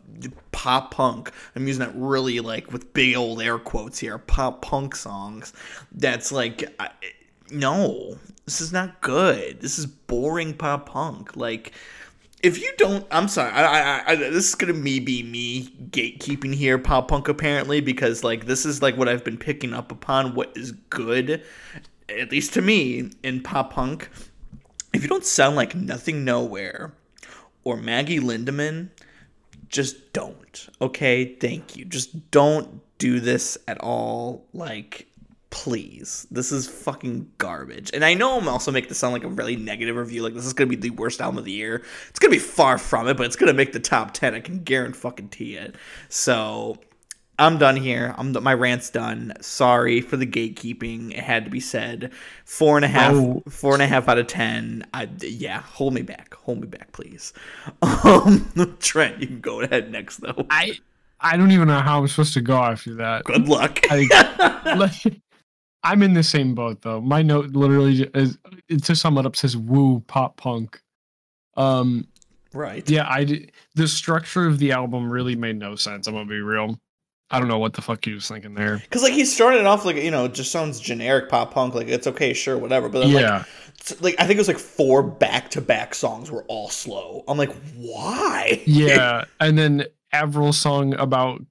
[0.51, 1.31] pop punk.
[1.55, 4.19] I'm using that really like with big old air quotes here.
[4.19, 5.53] Pop punk songs.
[5.93, 6.91] That's like I,
[7.53, 8.19] no.
[8.45, 9.61] This is not good.
[9.61, 11.37] This is boring pop punk.
[11.37, 11.73] Like
[12.47, 13.51] if you don't, I'm sorry.
[13.51, 18.23] I, I, I, this is gonna me be me gatekeeping here, pop punk apparently, because
[18.23, 20.35] like this is like what I've been picking up upon.
[20.35, 21.43] What is good,
[22.09, 24.09] at least to me, in pop punk.
[24.93, 26.95] If you don't sound like Nothing Nowhere
[27.65, 28.91] or Maggie Lindemann,
[29.69, 30.69] just don't.
[30.81, 31.85] Okay, thank you.
[31.85, 34.47] Just don't do this at all.
[34.53, 35.09] Like
[35.57, 36.27] please.
[36.31, 37.91] This is fucking garbage.
[37.95, 40.45] And i know i'm also making this sound like a really negative review like this
[40.45, 41.83] is gonna be the worst album of the year.
[42.11, 44.63] It's gonna be far from it but it's gonna make the top 10 i can
[44.63, 45.77] guarantee fucking it.
[46.11, 46.77] So
[47.39, 48.15] i'm done here.
[48.19, 49.33] I'm my rant's done.
[49.41, 51.13] Sorry for the gatekeeping.
[51.13, 52.13] It had to be said.
[52.45, 53.43] Four and a half oh.
[53.49, 54.85] four and a half out of ten.
[54.93, 56.35] I yeah hold me back.
[56.35, 57.33] Hold me back please.
[57.83, 60.47] Um trent you can go ahead next though.
[60.51, 60.79] I
[61.19, 63.25] I don't even know how I'm supposed to go after that.
[63.25, 63.81] Good luck.
[63.91, 65.11] I,
[65.87, 67.01] I'm in the same boat though.
[67.01, 68.39] My note literally is
[68.83, 70.83] to sum it up says "woo pop punk."
[71.57, 72.09] Um,
[72.53, 72.89] right.
[72.91, 73.47] Yeah, I
[73.77, 76.09] the structure of the album really made no sense.
[76.09, 76.81] I'm gonna be real.
[77.31, 78.79] I don't know what the fuck he was thinking there.
[78.79, 81.75] Because like he started off like you know just sounds generic pop punk.
[81.75, 82.89] Like it's okay, sure, whatever.
[82.89, 83.45] But then, yeah,
[83.91, 87.23] like, like I think it was like four back to back songs were all slow.
[87.29, 88.61] I'm like, why?
[88.67, 91.43] Yeah, and then Avril's song about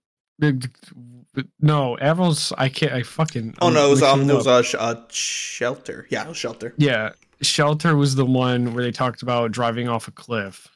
[1.60, 2.54] no, Avril's.
[2.58, 2.94] I can't.
[2.94, 3.56] I fucking.
[3.62, 6.08] Oh no, it was um, it was uh, sh- uh, shelter.
[6.10, 6.74] Yeah, shelter.
[6.78, 10.68] Yeah, shelter was the one where they talked about driving off a cliff.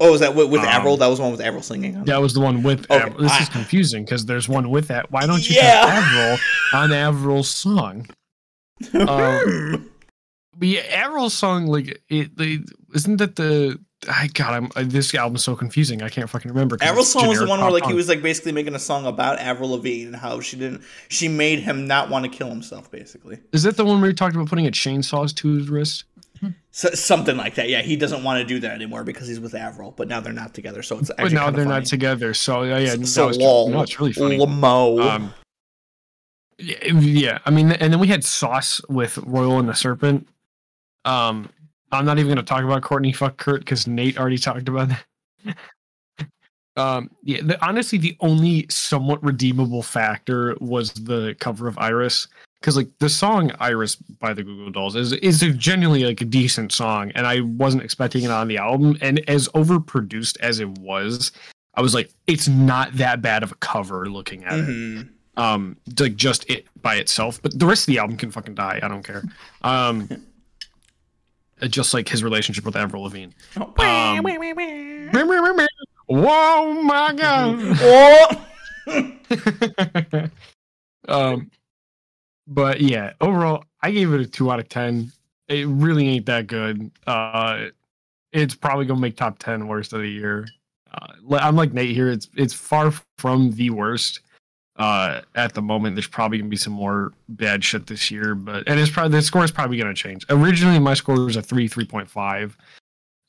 [0.00, 0.96] Oh, was that with, with um, Avril?
[0.96, 2.04] That was one with Avril singing.
[2.04, 2.90] That was the one with.
[2.90, 3.02] Okay.
[3.02, 3.22] Avril.
[3.22, 5.10] This I, is confusing because there's one with that.
[5.10, 5.84] Why don't you yeah.
[5.86, 6.38] Avril
[6.72, 8.06] on Avril's song?
[8.94, 9.90] um,
[10.56, 12.30] but yeah, Avril's song like it.
[12.94, 16.02] isn't that the I God, I'm uh, this album's so confusing.
[16.02, 16.78] I can't fucking remember.
[16.80, 19.38] Avril song was the one where like he was like basically making a song about
[19.38, 22.90] Avril Lavigne and how she didn't, she made him not want to kill himself.
[22.90, 26.04] Basically, is that the one where he talked about putting a chainsaws to his wrist?
[26.72, 27.68] So, something like that.
[27.68, 30.32] Yeah, he doesn't want to do that anymore because he's with Avril, but now they're
[30.32, 30.82] not together.
[30.82, 31.76] So it's but now they're funny.
[31.76, 32.34] not together.
[32.34, 32.96] So yeah, yeah.
[33.04, 34.38] So lol, no, it's really funny.
[34.38, 34.98] Lamo.
[35.00, 35.34] Um,
[36.58, 40.28] yeah, yeah, I mean, and then we had Sauce with Royal and the Serpent.
[41.04, 41.50] Um,
[41.92, 44.88] I'm not even going to talk about Courtney fuck Kurt because Nate already talked about
[44.88, 45.56] that.
[46.76, 52.26] um, yeah, the, honestly, the only somewhat redeemable factor was the cover of Iris
[52.64, 56.22] because like the song Iris by the Goo Goo Dolls is is a genuinely like
[56.22, 58.96] a decent song, and I wasn't expecting it on the album.
[59.02, 61.30] And as overproduced as it was,
[61.74, 65.02] I was like, it's not that bad of a cover looking at mm-hmm.
[65.02, 65.06] it.
[65.36, 68.80] Um, like just it by itself, but the rest of the album can fucking die.
[68.82, 69.22] I don't care.
[69.62, 70.08] Um.
[71.60, 73.32] Uh, just like his relationship with Avril Lavigne.
[73.56, 73.62] Oh.
[73.62, 74.22] Um,
[76.06, 78.40] whoa, my god!
[81.08, 81.50] um,
[82.46, 85.12] but yeah, overall, I gave it a two out of ten.
[85.48, 86.90] It really ain't that good.
[87.06, 87.66] Uh,
[88.32, 90.46] it's probably gonna make top ten worst of the year.
[90.92, 92.10] Uh, I'm like Nate here.
[92.10, 94.20] It's it's far from the worst
[94.76, 95.96] uh, at the moment.
[95.96, 99.22] There's probably gonna be some more bad shit this year, but and it's probably the
[99.22, 100.24] score is probably gonna change.
[100.30, 102.56] Originally, my score was a three, three point five,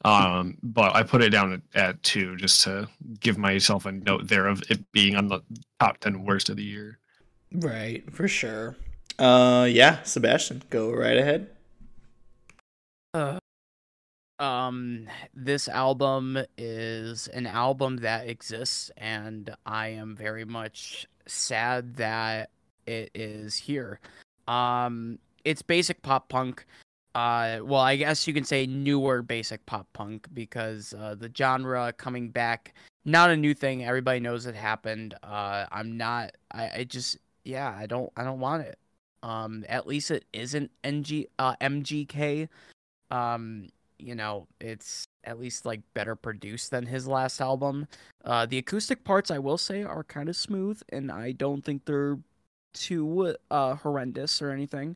[0.03, 2.87] um, but I put it down at, at, two just to
[3.19, 5.41] give myself a note there of it being on the
[5.79, 6.99] top ten worst of the year.
[7.51, 8.75] Right, for sure.
[9.17, 11.49] Uh, yeah, Sebastian, go right ahead.
[13.13, 13.39] Uh,
[14.39, 22.49] Um, this album is an album that exists, and I am very much sad that
[22.85, 23.99] it is here.
[24.47, 26.65] Um, it's basic pop punk.
[27.13, 31.93] Uh, well, I guess you can say newer basic pop punk because uh, the genre
[31.93, 32.73] coming back,
[33.05, 33.85] not a new thing.
[33.85, 35.13] Everybody knows it happened.
[35.23, 36.31] Uh, I'm not.
[36.51, 38.77] I, I just, yeah, I don't, I don't want it.
[39.23, 42.49] Um, at least it isn't NG, uh, MGK.
[43.11, 47.87] Um, you know, it's at least like better produced than his last album.
[48.23, 51.85] Uh, the acoustic parts, I will say, are kind of smooth, and I don't think
[51.85, 52.19] they're
[52.73, 54.95] too uh, horrendous or anything.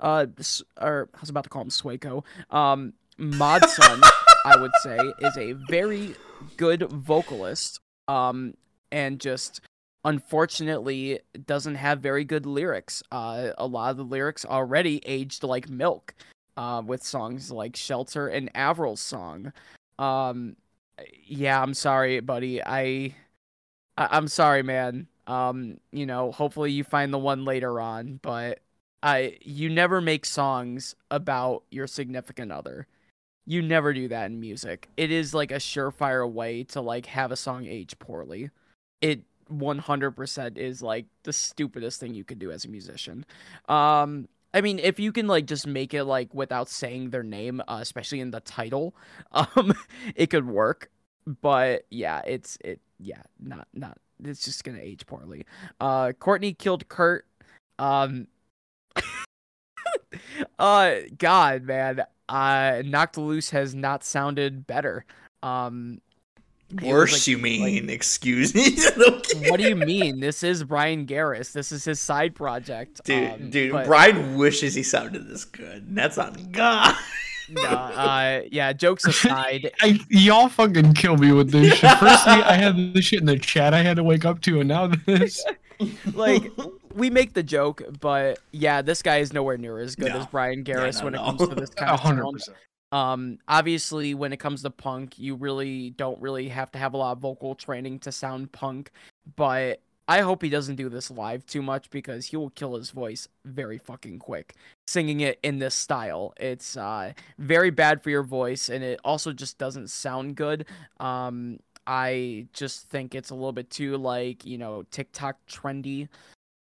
[0.00, 0.26] Uh,
[0.80, 2.24] or I was about to call him Swaco.
[2.50, 4.00] Um, MOD SUN,
[4.44, 6.14] I would say, is a very
[6.56, 7.80] good vocalist.
[8.08, 8.54] Um,
[8.92, 9.60] and just
[10.04, 13.02] unfortunately doesn't have very good lyrics.
[13.10, 16.14] Uh, a lot of the lyrics already aged like milk
[16.56, 19.52] uh, with songs like Shelter and Avril's song.
[19.98, 20.56] Um,
[21.24, 22.62] yeah, I'm sorry, buddy.
[22.62, 23.14] I,
[23.96, 25.08] I am sorry, man.
[25.26, 28.60] Um, you know, hopefully you find the one later on, but
[29.02, 32.86] I you never make songs about your significant other.
[33.46, 34.88] You never do that in music.
[34.96, 38.50] It is like a surefire way to like have a song age poorly.
[39.00, 43.24] It 100% is like the stupidest thing you could do as a musician.
[43.68, 47.60] Um I mean, if you can like just make it like without saying their name,
[47.68, 48.96] uh, especially in the title,
[49.32, 49.74] um,
[50.14, 50.90] it could work.
[51.42, 55.44] But yeah, it's it yeah, not not it's just gonna age poorly.
[55.78, 57.26] Uh, Courtney killed Kurt.
[57.78, 58.28] Um,
[60.58, 65.04] uh, God, man, uh, knocked loose has not sounded better.
[65.42, 66.00] Um,
[66.82, 67.86] Worse, like, you mean?
[67.86, 68.76] Like, Excuse me.
[69.48, 70.20] what do you mean?
[70.20, 71.52] This is Bryan Garris.
[71.52, 73.04] This is his side project.
[73.04, 73.86] Dude, um, dude, but...
[73.86, 75.94] Brian wishes he sounded this good.
[75.94, 76.96] That's on God.
[77.48, 78.72] no, uh, yeah.
[78.72, 81.98] Jokes aside, I, y'all fucking kill me with this shit.
[81.98, 84.68] First, I had this shit in the chat I had to wake up to, and
[84.68, 85.44] now this.
[86.14, 86.50] like,
[86.94, 90.18] we make the joke, but yeah, this guy is nowhere near as good no.
[90.18, 92.40] as Bryan Garris yeah, no, when it comes to this kind of 100%.
[92.40, 92.56] Sound.
[92.92, 96.96] Um, obviously, when it comes to punk, you really don't really have to have a
[96.96, 98.90] lot of vocal training to sound punk.
[99.34, 102.90] But I hope he doesn't do this live too much because he will kill his
[102.90, 104.54] voice very fucking quick.
[104.86, 109.32] Singing it in this style, it's uh, very bad for your voice, and it also
[109.32, 110.66] just doesn't sound good.
[111.00, 116.08] Um, I just think it's a little bit too like you know TikTok trendy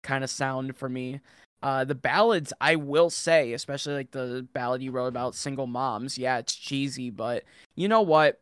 [0.03, 1.19] kind of sound for me.
[1.63, 6.17] Uh, the ballads, I will say, especially like the ballad you wrote about single moms,
[6.17, 7.45] yeah, it's cheesy, but
[7.75, 8.41] you know what?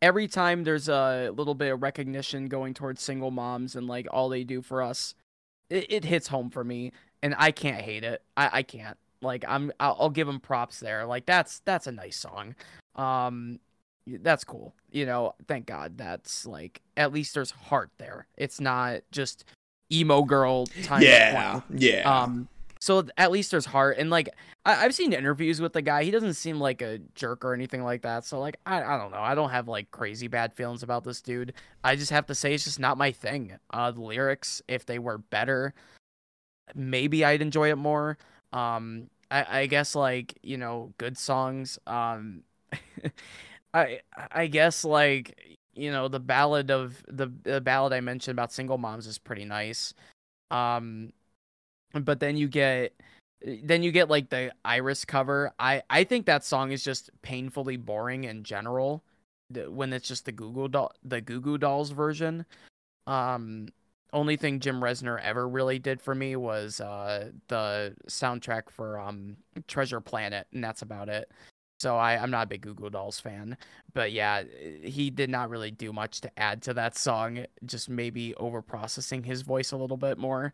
[0.00, 4.30] Every time there's a little bit of recognition going towards single moms and like all
[4.30, 5.14] they do for us,
[5.68, 8.22] it, it hits home for me, and I can't hate it.
[8.34, 8.96] I, I can't.
[9.20, 11.04] Like I'm, I'll, I'll give them props there.
[11.04, 12.54] Like that's that's a nice song.
[12.96, 13.60] Um,
[14.06, 14.74] that's cool.
[14.90, 18.26] You know, thank God that's like at least there's heart there.
[18.38, 19.44] It's not just
[19.92, 21.02] emo girl time.
[21.02, 22.22] Yeah, yeah.
[22.22, 22.48] Um,
[22.80, 24.28] so at least there's heart, and like
[24.64, 26.04] I- have seen interviews with the guy.
[26.04, 28.24] He doesn't seem like a jerk or anything like that.
[28.24, 29.20] So like I I don't know.
[29.20, 31.54] I don't have like crazy bad feelings about this dude.
[31.82, 33.58] I just have to say it's just not my thing.
[33.72, 35.74] Uh, the lyrics, if they were better,
[36.74, 38.18] maybe I'd enjoy it more.
[38.52, 41.78] Um, I I guess like you know good songs.
[41.86, 42.42] Um.
[43.74, 44.00] I
[44.32, 48.78] I guess like you know the ballad of the, the ballad I mentioned about single
[48.78, 49.94] moms is pretty nice.
[50.50, 51.12] Um,
[51.92, 52.94] but then you get
[53.44, 55.52] then you get like the Iris cover.
[55.58, 59.04] I I think that song is just painfully boring in general.
[59.50, 62.44] When it's just the Google doll the Goo Goo Dolls version.
[63.06, 63.68] Um,
[64.12, 69.36] only thing Jim Reznor ever really did for me was uh the soundtrack for um
[69.66, 71.30] Treasure Planet, and that's about it.
[71.80, 73.56] So I, I'm not a big Goo Goo Dolls fan.
[73.94, 74.42] But yeah,
[74.82, 79.22] he did not really do much to add to that song, just maybe over processing
[79.22, 80.52] his voice a little bit more.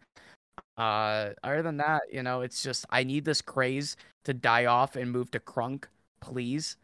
[0.76, 4.96] Uh other than that, you know, it's just I need this craze to die off
[4.96, 5.84] and move to crunk,
[6.20, 6.76] please.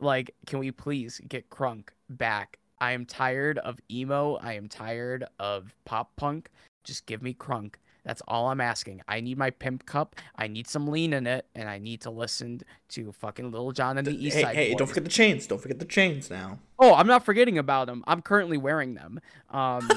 [0.00, 2.58] Like, can we please get crunk back?
[2.80, 4.36] I am tired of emo.
[4.36, 6.50] I am tired of pop punk.
[6.84, 7.74] Just give me crunk.
[8.06, 9.02] That's all I'm asking.
[9.08, 10.14] I need my pimp cup.
[10.36, 13.98] I need some lean in it, and I need to listen to fucking Lil Jon
[13.98, 14.54] and the, the East hey, Side.
[14.54, 14.78] Hey, Boys.
[14.78, 15.46] don't forget the chains.
[15.48, 16.60] Don't forget the chains now.
[16.78, 18.04] Oh, I'm not forgetting about them.
[18.06, 19.20] I'm currently wearing them.
[19.50, 19.90] Um,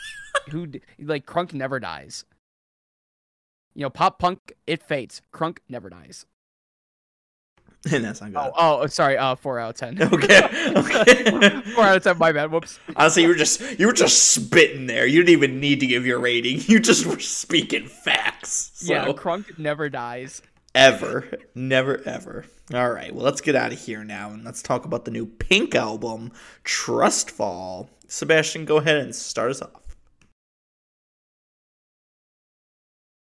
[0.50, 0.68] who
[1.00, 2.24] like Crunk never dies.
[3.74, 5.20] You know, pop punk it fades.
[5.34, 6.24] Crunk never dies.
[7.92, 8.38] And that's not good.
[8.56, 9.16] Oh, oh, sorry.
[9.16, 9.96] Uh, four out of ten.
[10.12, 10.42] Okay.
[10.76, 11.60] Okay.
[11.74, 12.18] four out of ten.
[12.18, 12.50] My bad.
[12.50, 12.80] Whoops.
[12.96, 15.06] Honestly, you were just you were just spitting there.
[15.06, 16.60] You didn't even need to give your rating.
[16.66, 18.72] You just were speaking facts.
[18.74, 18.92] So.
[18.92, 20.42] Yeah, Crunk never dies.
[20.74, 21.28] ever.
[21.54, 22.44] Never ever.
[22.74, 25.26] All right, well, let's get out of here now and let's talk about the new
[25.26, 26.32] Pink album,
[26.64, 27.88] Trustfall.
[28.08, 29.96] Sebastian, go ahead and start us off.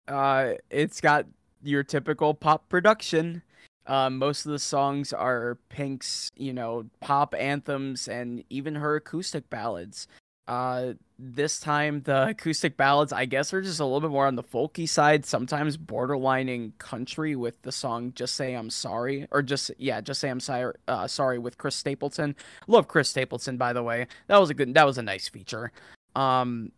[0.07, 1.26] Uh, it's got
[1.62, 3.42] your typical pop production.
[3.89, 9.49] Uh, most of the songs are Pink's, you know, pop anthems and even her acoustic
[9.49, 10.07] ballads.
[10.47, 14.36] Uh, this time the acoustic ballads, I guess, are just a little bit more on
[14.36, 19.70] the folky side, sometimes borderlining country with the song "Just Say I'm Sorry" or just
[19.78, 22.36] yeah, "Just Say I'm Sorry" uh, sorry with Chris Stapleton.
[22.66, 24.07] Love Chris Stapleton, by the way.
[24.26, 25.72] That was a good, that was a nice feature.
[26.14, 26.72] Um,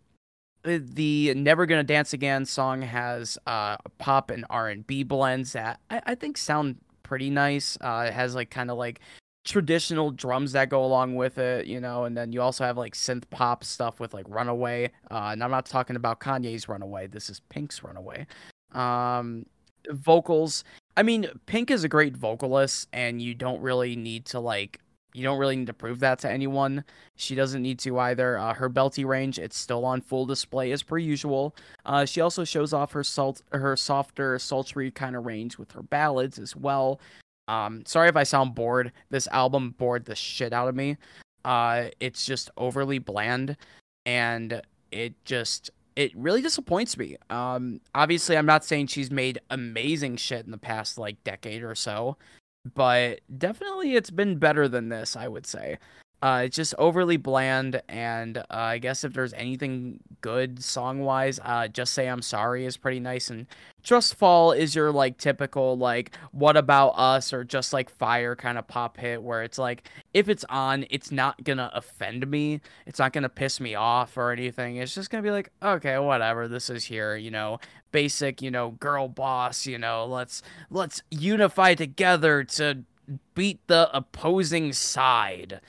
[0.62, 5.80] the "Never Gonna Dance Again" song has uh pop and R and B blends that
[5.90, 6.76] I, I think sound
[7.10, 7.76] pretty nice.
[7.80, 9.00] Uh, it has like kind of like
[9.44, 12.94] traditional drums that go along with it, you know, and then you also have like
[12.94, 14.92] synth pop stuff with like Runaway.
[15.10, 17.08] Uh, and I'm not talking about Kanye's Runaway.
[17.08, 18.28] This is Pink's Runaway.
[18.70, 19.44] Um,
[19.90, 20.62] vocals.
[20.96, 24.78] I mean, Pink is a great vocalist, and you don't really need to like.
[25.12, 26.84] You don't really need to prove that to anyone.
[27.16, 28.38] She doesn't need to either.
[28.38, 31.54] Uh, her belty range, it's still on full display as per usual.
[31.84, 35.82] Uh, she also shows off her salt, her softer, sultry kind of range with her
[35.82, 37.00] ballads as well.
[37.48, 38.92] Um, sorry if I sound bored.
[39.10, 40.96] This album bored the shit out of me.
[41.44, 43.56] Uh, it's just overly bland,
[44.06, 47.16] and it just it really disappoints me.
[47.28, 51.74] Um, obviously, I'm not saying she's made amazing shit in the past like decade or
[51.74, 52.16] so,
[52.74, 55.16] but definitely it's been better than this.
[55.16, 55.78] I would say.
[56.22, 61.40] Uh, it's just overly bland, and uh, I guess if there's anything good song wise,
[61.42, 63.46] uh, just say I'm sorry is pretty nice, and
[63.82, 68.58] Trust Fall is your like typical like what about us or just like fire kind
[68.58, 72.98] of pop hit where it's like if it's on, it's not gonna offend me, it's
[72.98, 74.76] not gonna piss me off or anything.
[74.76, 77.60] It's just gonna be like okay, whatever, this is here, you know,
[77.92, 82.84] basic, you know, girl boss, you know, let's let's unify together to
[83.34, 85.60] beat the opposing side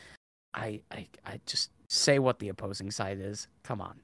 [0.53, 3.47] I, I, I just say what the opposing side is.
[3.63, 3.99] Come on.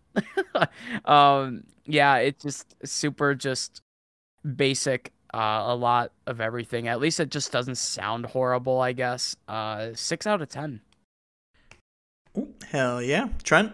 [1.06, 3.82] um, yeah, it's just super, just
[4.56, 5.14] basic.
[5.34, 6.88] Uh, a lot of everything.
[6.88, 8.80] At least it just doesn't sound horrible.
[8.80, 9.36] I guess.
[9.48, 10.82] Uh, six out of ten.
[12.38, 13.74] Ooh, hell yeah, Trent.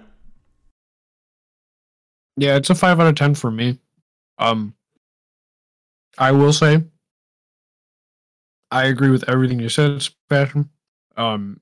[2.38, 3.80] Yeah, it's a five out of ten for me.
[4.40, 4.74] Um,
[6.18, 6.84] I will say,
[8.72, 10.70] I agree with everything you said, Sebastian.
[11.16, 11.62] Um,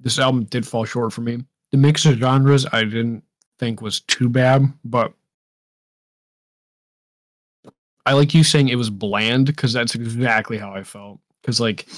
[0.00, 1.44] this album did fall short for me.
[1.72, 3.24] The mix of genres I didn't
[3.58, 5.12] think was too bad, but
[8.06, 11.20] I like you saying it was bland because that's exactly how I felt.
[11.42, 11.88] Because like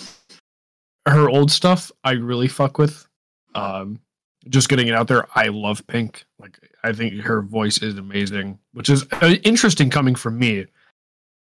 [1.07, 3.07] her old stuff, I really fuck with.
[3.55, 4.01] Um,
[4.49, 6.25] just getting it out there, I love Pink.
[6.39, 10.67] Like I think her voice is amazing, which is uh, interesting coming from me.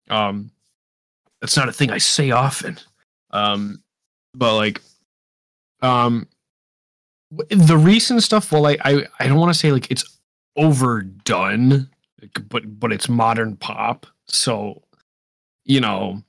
[0.09, 0.51] Um,
[1.39, 2.77] that's not a thing I say often.
[3.31, 3.81] Um,
[4.35, 4.81] but like,
[5.81, 6.27] um,
[7.49, 10.19] the recent stuff well like i i don't want to say like it's
[10.57, 11.89] overdone
[12.49, 14.81] but but it's modern pop so
[15.63, 16.21] you know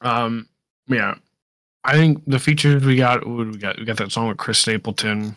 [0.00, 0.48] um
[0.88, 1.14] yeah.
[1.82, 5.36] I think the features we got we got we got that song with chris stapleton.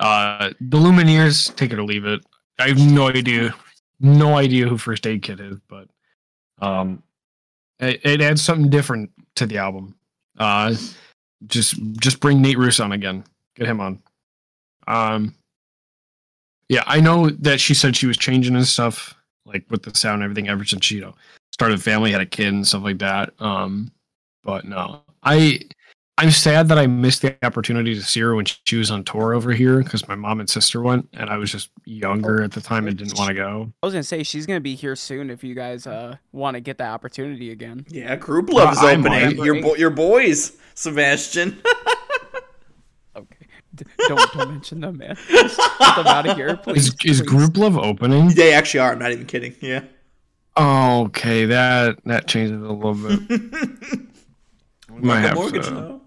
[0.00, 2.20] Uh the lumineers take it or leave it.
[2.58, 3.54] I have no idea
[4.00, 5.88] no idea who first aid kit is but
[6.60, 7.02] um
[7.78, 9.96] it, it adds something different to the album.
[10.38, 10.74] Uh
[11.48, 13.24] just just bring Nate Ruess on again.
[13.56, 14.02] Get him on.
[14.86, 15.34] Um
[16.68, 20.16] yeah, I know that she said she was changing and stuff, like with the sound
[20.16, 21.14] and everything ever since she you know,
[21.52, 23.32] started a family, had a kid and stuff like that.
[23.40, 23.92] Um
[24.42, 25.02] but no.
[25.22, 25.60] I
[26.18, 29.34] I'm sad that I missed the opportunity to see her when she was on tour
[29.34, 32.62] over here because my mom and sister went, and I was just younger at the
[32.62, 33.70] time and didn't want to go.
[33.82, 36.60] I was gonna say she's gonna be here soon if you guys uh want to
[36.62, 37.84] get that opportunity again.
[37.90, 39.44] Yeah, Group Love is opening.
[39.44, 41.60] Your bo- your boys, Sebastian.
[43.16, 45.16] okay, D- don't don't mention them, man.
[45.28, 46.88] Just get them out of here, please.
[47.04, 47.22] Is, is.
[47.22, 48.28] Grouplove opening?
[48.28, 48.92] they actually are.
[48.92, 49.54] I'm not even kidding.
[49.60, 49.84] Yeah.
[50.56, 54.00] Oh, okay, that that changes a little bit.
[54.88, 56.00] Might have mortgage to- though.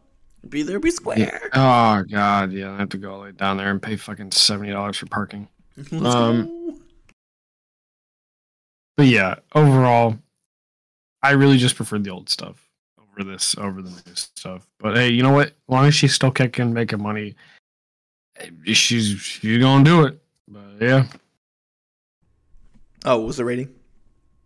[0.48, 1.20] Be there, be square.
[1.20, 1.38] Yeah.
[1.54, 4.32] Oh god, yeah, I have to go all the way down there and pay fucking
[4.32, 5.48] seventy dollars for parking.
[5.92, 6.76] Let's Um, go.
[8.98, 10.18] But yeah, overall,
[11.22, 12.70] I really just preferred the old stuff
[13.00, 14.66] over this over the new stuff.
[14.80, 15.48] But hey, you know what?
[15.48, 17.36] As long as she's still kicking, making money,
[18.38, 20.22] eh, she's she's gonna do it.
[20.48, 21.06] But yeah,
[23.06, 23.74] Oh, what was the rating?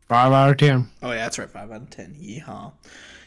[0.08, 0.90] Five out of ten.
[1.02, 1.50] Oh yeah, that's right.
[1.50, 2.14] Five out of ten.
[2.16, 2.72] Yeehaw.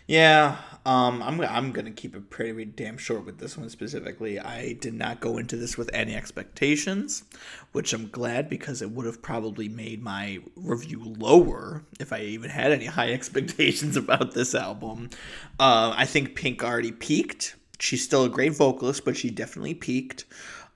[0.06, 4.38] Yeah, um, I'm I'm gonna keep it pretty damn short with this one specifically.
[4.38, 7.24] I did not go into this with any expectations,
[7.72, 12.50] which I'm glad because it would have probably made my review lower if I even
[12.50, 15.10] had any high expectations about this album.
[15.58, 17.56] Uh, I think Pink already peaked.
[17.80, 20.24] She's still a great vocalist, but she definitely peaked.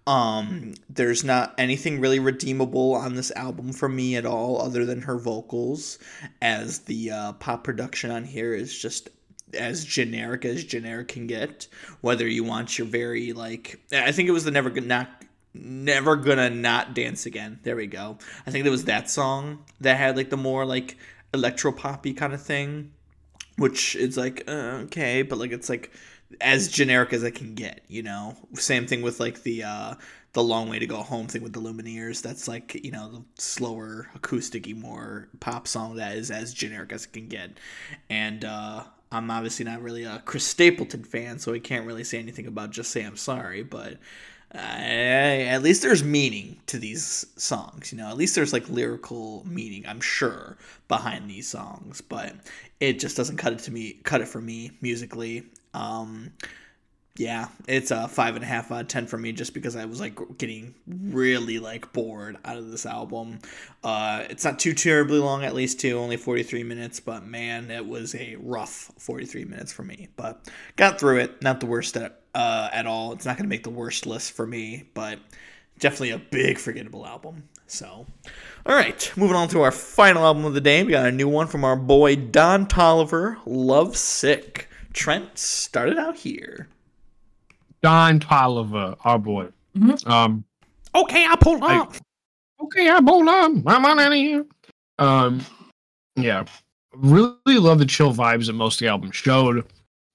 [0.09, 5.03] Um, there's not anything really redeemable on this album for me at all, other than
[5.03, 6.01] her vocals,
[6.43, 9.09] as the uh, pop production on here is just
[9.55, 11.69] as generic as generic can get.
[12.01, 15.09] Whether you want your very like, I think it was the never gonna not
[15.55, 17.61] never gonna not dance again.
[17.63, 18.19] There we go.
[18.47, 20.97] I think it was that song that had like the more like
[21.35, 22.93] electro poppy kind of thing,
[23.57, 25.93] which is like uh, okay, but like it's like
[26.41, 27.83] as generic as I can get.
[27.89, 29.65] You know, same thing with like the.
[29.65, 29.95] uh
[30.33, 32.23] the long way to go home thing with the Lumineers.
[32.23, 37.05] That's like you know the slower, acousticy, more pop song that is as generic as
[37.05, 37.51] it can get.
[38.09, 42.19] And uh, I'm obviously not really a Chris Stapleton fan, so I can't really say
[42.19, 43.99] anything about Just Say I'm Sorry, but
[44.53, 48.09] at least there's meaning to these songs, you know.
[48.09, 50.57] At least there's like lyrical meaning, I'm sure,
[50.89, 52.35] behind these songs, but
[52.81, 55.45] it just doesn't cut it to me, cut it for me musically.
[55.75, 56.33] Um,
[57.21, 59.85] yeah, it's a five and a half out of ten for me just because I
[59.85, 63.41] was like getting really like bored out of this album.
[63.85, 67.71] Uh, it's not too terribly long, at least too, only forty three minutes, but man,
[67.71, 70.09] it was a rough forty three minutes for me.
[70.17, 71.43] But got through it.
[71.43, 73.13] Not the worst at uh, at all.
[73.13, 75.19] It's not gonna make the worst list for me, but
[75.79, 77.51] definitely a big forgettable album.
[77.67, 78.07] So,
[78.65, 80.83] all right, moving on to our final album of the day.
[80.85, 84.69] We got a new one from our boy Don Toliver, Love Sick.
[84.95, 86.69] Trent started out here.
[87.83, 89.49] Don Toliver, our boy.
[89.77, 90.11] Mm-hmm.
[90.11, 90.45] Um,
[90.95, 91.95] okay, I pull up.
[92.63, 93.53] okay, I pulled up.
[93.67, 94.45] I'm on out of here.
[94.99, 95.41] Um,
[96.17, 96.45] yeah,
[96.95, 99.65] really love the chill vibes that most of the album showed.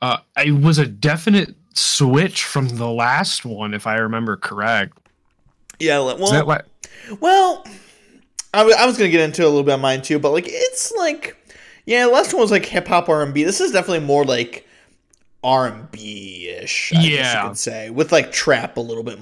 [0.02, 4.98] Uh, it was a definite switch from the last one, if I remember correct.
[5.80, 6.66] Yeah, well, like-
[7.20, 7.66] well,
[8.54, 10.46] I, w- I was gonna get into a little bit of mine too, but like
[10.48, 11.36] it's like,
[11.86, 13.44] yeah, the last one was like hip hop R and B.
[13.44, 14.65] This is definitely more like
[15.46, 16.92] R and B ish.
[16.92, 19.20] Yeah, you could say with like trap a little bit.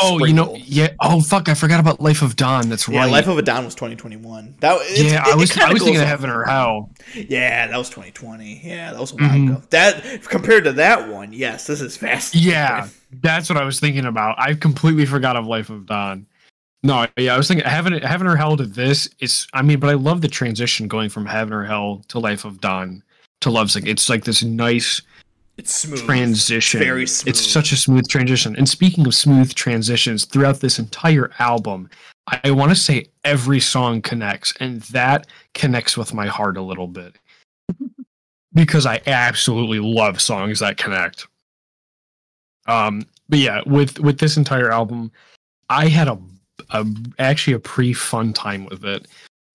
[0.00, 0.94] Oh, you know, yeah.
[1.00, 2.68] Oh, fuck, I forgot about Life of Don.
[2.68, 3.10] That's yeah, right.
[3.10, 4.54] Life of a Don was 2021.
[4.60, 6.90] That yeah, it, I was I was thinking of Heaven or Hell.
[7.14, 8.60] Yeah, that was 2020.
[8.62, 9.52] Yeah, that was a while mm-hmm.
[9.54, 9.62] ago.
[9.70, 12.34] That compared to that one, yes, this is fast.
[12.46, 14.38] Yeah, that's what I was thinking about.
[14.38, 16.26] I completely forgot of Life of Don.
[16.84, 19.48] No, yeah, I was thinking Heaven Heaven or Hell to this is.
[19.52, 22.60] I mean, but I love the transition going from Heaven or Hell to Life of
[22.60, 23.02] Don
[23.40, 23.86] to Love Sick.
[23.86, 25.02] It's like this nice
[25.56, 26.04] it's smooth.
[26.04, 26.80] Transition.
[26.80, 27.28] Very smooth.
[27.28, 28.56] It's such a smooth transition.
[28.56, 31.88] And speaking of smooth transitions, throughout this entire album,
[32.26, 36.62] I, I want to say every song connects, and that connects with my heart a
[36.62, 37.16] little bit.
[38.56, 41.28] because I absolutely love songs that connect.
[42.66, 45.12] Um, but yeah, with with this entire album,
[45.68, 46.18] I had a,
[46.70, 46.86] a
[47.18, 49.06] actually a pretty fun time with it.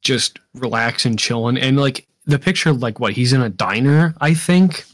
[0.02, 4.86] Just relaxing, chilling, and like the picture, like what he's in a diner, I think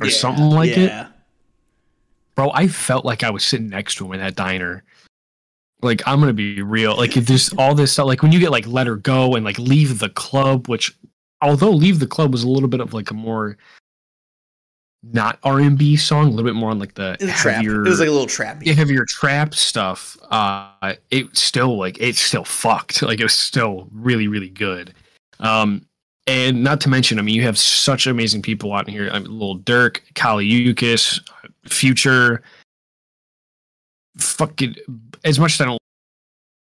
[0.00, 1.06] or yeah, something like yeah.
[1.06, 1.12] it.
[2.34, 4.82] Bro, I felt like I was sitting next to him in that diner.
[5.82, 6.96] Like I'm gonna be real.
[6.96, 9.44] Like if there's all this stuff, like when you get like Let Her Go and
[9.44, 10.96] like Leave the Club, which
[11.42, 13.56] although Leave the Club was a little bit of like a more
[15.12, 17.74] not R and B song, a little bit more on like the heavier.
[17.74, 17.86] Trap.
[17.86, 18.62] It was like a little trap.
[18.62, 20.16] Yeah, heavier trap stuff.
[20.30, 23.02] Uh, it still like it still fucked.
[23.02, 24.94] Like it was still really really good.
[25.40, 25.86] Um,
[26.26, 29.10] and not to mention, I mean, you have such amazing people out here.
[29.12, 31.20] I mean, Lil Durk, Kali Uchis,
[31.66, 32.42] Future.
[34.18, 34.76] Fucking
[35.24, 35.80] as much as I don't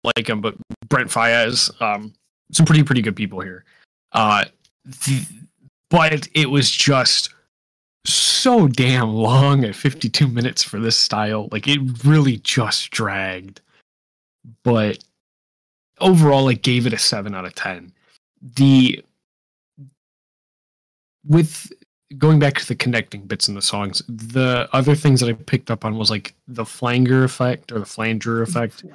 [0.03, 0.55] like him, but
[0.89, 2.13] Brent Faiyaz, um,
[2.51, 3.63] some pretty pretty good people here.
[4.11, 4.45] Uh,
[4.83, 5.25] the,
[5.89, 7.33] but it was just
[8.05, 11.49] so damn long at 52 minutes for this style.
[11.51, 13.61] Like it really just dragged.
[14.63, 15.03] But
[15.99, 17.91] overall, it gave it a seven out of ten.
[18.41, 19.03] The
[21.27, 21.71] with
[22.17, 25.71] going back to the connecting bits in the songs, the other things that I picked
[25.71, 28.85] up on was like the flanger effect or the flanger effect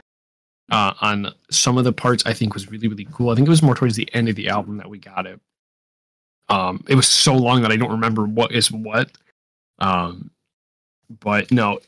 [0.70, 2.24] uh, on some of the parts.
[2.26, 3.30] I think was really really cool.
[3.30, 5.40] I think it was more towards the end of the album that we got it.
[6.48, 9.10] Um, it was so long that I don't remember what is what.
[9.78, 10.30] Um,
[11.20, 11.80] but no,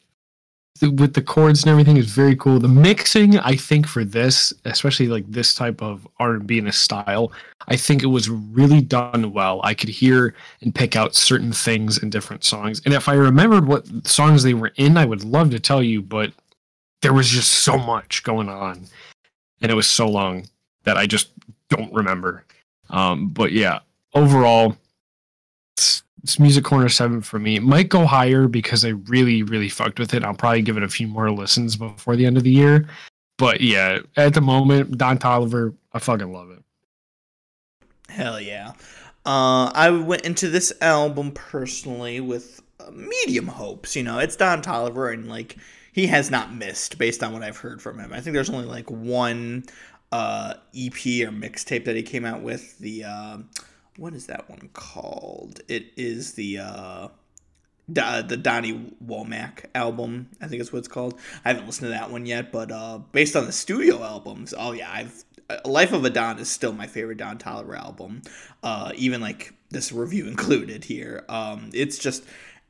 [0.80, 2.58] with the chords and everything is very cool.
[2.58, 6.66] The mixing, I think, for this, especially like this type of R and B in
[6.66, 7.32] a style,
[7.68, 9.60] I think it was really done well.
[9.62, 13.66] I could hear and pick out certain things in different songs, and if I remembered
[13.66, 16.02] what songs they were in, I would love to tell you.
[16.02, 16.32] But
[17.02, 18.86] there was just so much going on,
[19.60, 20.46] and it was so long
[20.84, 21.30] that I just
[21.68, 22.44] don't remember.
[22.90, 23.80] Um, but yeah,
[24.14, 24.76] overall,
[26.22, 27.56] it's Music Corner 7 for me.
[27.56, 30.24] It might go higher because I really, really fucked with it.
[30.24, 32.88] I'll probably give it a few more listens before the end of the year.
[33.38, 36.62] But yeah, at the moment, Don Toliver, I fucking love it.
[38.08, 38.72] Hell yeah.
[39.24, 43.96] Uh, I went into this album personally with uh, medium hopes.
[43.96, 45.56] You know, it's Don Toliver, and like
[45.92, 48.12] he has not missed based on what I've heard from him.
[48.12, 49.64] I think there's only like one
[50.12, 52.78] uh, EP or mixtape that he came out with.
[52.78, 53.38] The uh,
[53.96, 55.60] what is that one called?
[55.68, 57.08] It is the uh,
[57.88, 60.30] the Donny Womack album.
[60.40, 61.18] I think is what it's called.
[61.44, 64.72] I haven't listened to that one yet, but uh, based on the studio albums, oh
[64.72, 65.24] yeah, I've
[65.64, 68.22] Life of a Don is still my favorite Don Toliver album.
[68.62, 71.24] Uh, even like this review included here.
[71.28, 72.24] Um, it's just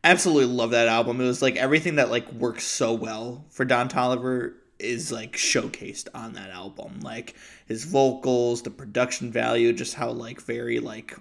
[0.05, 1.21] absolutely love that album.
[1.21, 6.09] It was like everything that like works so well for Don Toliver is like showcased
[6.15, 7.01] on that album.
[7.01, 11.17] Like his vocals, the production value, just how like very like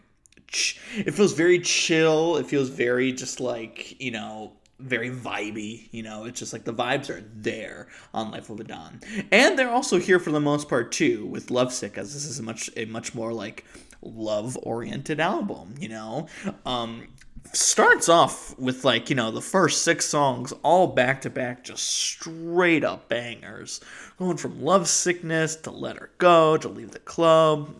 [0.48, 2.38] ch- it feels very chill.
[2.38, 6.74] It feels very just like, you know, very vibey, you know, it's just like the
[6.74, 9.00] vibes are there on Life of a Don.
[9.32, 12.44] And they're also here for the most part too with Lovesick as this is a
[12.44, 13.66] much a much more like
[14.02, 16.28] love oriented album, you know.
[16.66, 17.08] Um
[17.54, 21.86] starts off with like you know the first six songs all back to back just
[21.86, 23.82] straight up bangers
[24.18, 27.76] going from love sickness to let her go to leave the club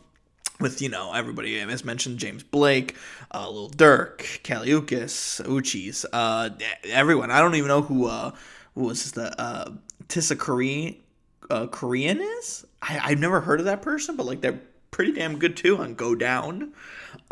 [0.62, 2.96] with you know everybody as mentioned James Blake,
[3.34, 6.50] uh, Lil Durk, Kaliukas, Uchis, uh,
[6.86, 7.32] everyone.
[7.32, 8.32] I don't even know who uh,
[8.76, 9.72] who was the uh,
[10.08, 10.98] TisaKorean
[11.50, 12.66] uh, Korean is.
[12.82, 14.62] I, I've never heard of that person, but like they're
[14.92, 16.74] pretty damn good too on Go Down.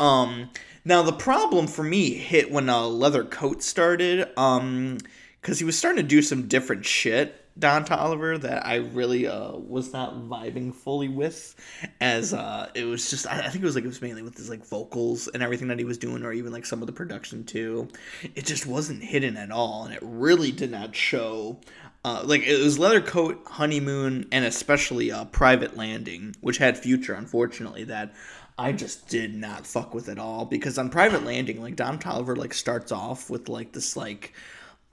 [0.00, 0.50] Um,
[0.84, 4.98] now the problem for me hit when uh, Leather Coat started, um,
[5.40, 7.36] because he was starting to do some different shit.
[7.58, 11.54] Don Toliver that I really uh, was not vibing fully with,
[12.00, 14.36] as uh, it was just I, I, think it was like it was mainly with
[14.36, 16.92] his like vocals and everything that he was doing, or even like some of the
[16.92, 17.88] production too.
[18.34, 21.60] It just wasn't hidden at all, and it really did not show.
[22.04, 27.12] Uh, like it was Leather Coat, Honeymoon, and especially uh, Private Landing, which had Future,
[27.12, 28.14] unfortunately, that
[28.58, 32.36] I just did not fuck with at all because on Private Landing, like Don Toliver
[32.36, 34.32] like starts off with like this like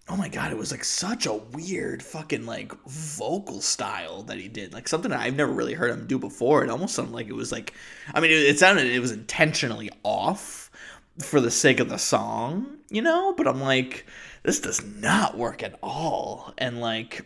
[0.09, 4.47] oh my god, it was like such a weird fucking like vocal style that he
[4.47, 4.73] did.
[4.73, 6.63] Like something I've never really heard him do before.
[6.63, 7.73] It almost sounded like it was like
[8.13, 10.71] I mean it, it sounded it was intentionally off
[11.19, 14.05] for the sake of the song, you know, but I'm like
[14.47, 16.53] this does not work at all.
[16.57, 17.25] And like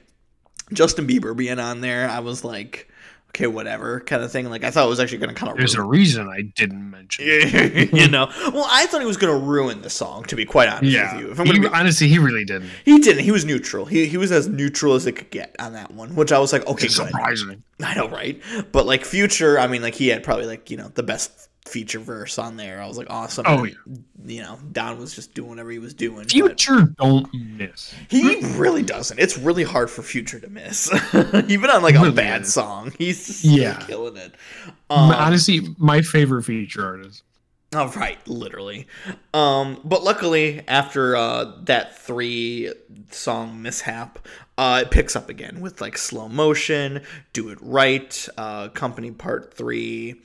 [0.74, 2.92] Justin Bieber being on there, I was like
[3.30, 4.50] okay, whatever kind of thing.
[4.50, 5.58] Like I thought it was actually going to kind of.
[5.58, 5.88] There's ruin.
[5.88, 7.26] a reason I didn't mention.
[7.96, 10.24] you know, well, I thought he was going to ruin the song.
[10.24, 11.16] To be quite honest yeah.
[11.16, 12.72] with you, if I'm he, be, honestly, he really didn't.
[12.84, 13.24] He didn't.
[13.24, 13.86] He was neutral.
[13.86, 16.52] He he was as neutral as it could get on that one, which I was
[16.52, 17.64] like, okay, surprising.
[17.84, 18.42] I know, right?
[18.72, 22.00] But like Future, I mean, like he had probably like you know the best feature
[22.00, 22.82] verse on there.
[22.82, 23.46] I was like, awesome.
[23.48, 23.74] Oh yeah.
[24.26, 26.28] You know, Don was just doing whatever he was doing.
[26.28, 27.94] Future don't miss.
[28.10, 29.20] He really doesn't.
[29.20, 30.92] It's really hard for Future to miss.
[31.48, 32.54] Even on like a bad is.
[32.54, 34.34] song, he's yeah killing it.
[34.90, 37.24] Um, Honestly, my favorite feature artist.
[37.74, 38.86] Oh right, literally.
[39.34, 42.74] Um, but luckily, after uh, that three
[43.12, 44.20] song mishap,
[44.58, 47.02] uh, it picks up again with like slow motion,
[47.32, 50.22] do it right, uh, company part three,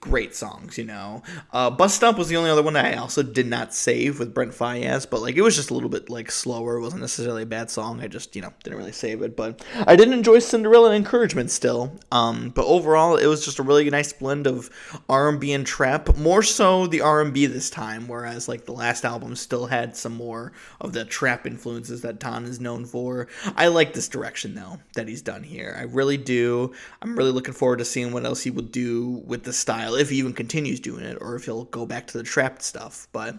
[0.00, 1.22] great songs, you know.
[1.52, 4.32] Uh, Bus Stop was the only other one that I also did not save with
[4.32, 6.76] Brent Faiyaz, but like it was just a little bit like slower.
[6.76, 8.00] It wasn't necessarily a bad song.
[8.00, 11.50] I just you know didn't really save it, but I did enjoy Cinderella and Encouragement
[11.50, 11.92] still.
[12.12, 14.70] Um, but overall, it was just a really nice blend of
[15.08, 16.16] R and B and trap.
[16.16, 19.96] More so the R and B this time, whereas like the last album still had
[19.96, 23.26] some more of the trap influences that Don is known for.
[23.56, 25.74] I like this direction though that he's done here.
[25.76, 26.72] I really do.
[27.02, 30.00] I'm really looking forward to seeing what else he will do with the style style,
[30.00, 33.08] if he even continues doing it, or if he'll go back to the trapped stuff.
[33.12, 33.38] But I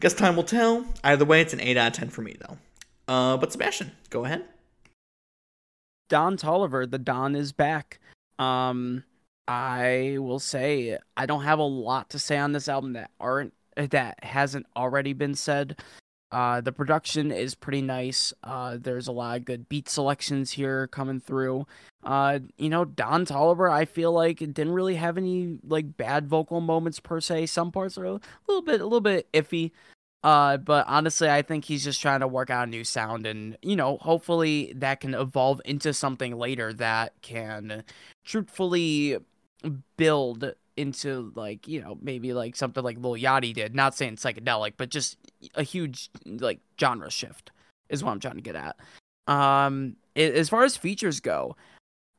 [0.00, 0.86] guess time will tell.
[1.04, 2.58] Either way, it's an 8 out of 10 for me, though.
[3.12, 4.44] Uh, but Sebastian, go ahead.
[6.08, 7.98] Don Toliver, the Don is back.
[8.38, 9.04] Um,
[9.46, 13.54] I will say I don't have a lot to say on this album that aren't
[13.76, 15.78] that hasn't already been said.
[16.30, 18.32] Uh, the production is pretty nice.
[18.44, 21.66] Uh, there's a lot of good beat selections here coming through.
[22.04, 26.60] Uh, you know, Don Toliver, I feel like didn't really have any like bad vocal
[26.60, 27.46] moments per se.
[27.46, 29.72] Some parts are a little bit, a little bit iffy.
[30.24, 33.56] Uh, but honestly, I think he's just trying to work out a new sound, and
[33.62, 37.84] you know, hopefully that can evolve into something later that can
[38.24, 39.18] truthfully
[39.96, 43.74] build into like you know maybe like something like Lil Yachty did.
[43.74, 45.16] Not saying psychedelic, but just
[45.54, 47.50] a huge like genre shift
[47.88, 48.76] is what I'm trying to get at.
[49.26, 51.56] Um, as far as features go,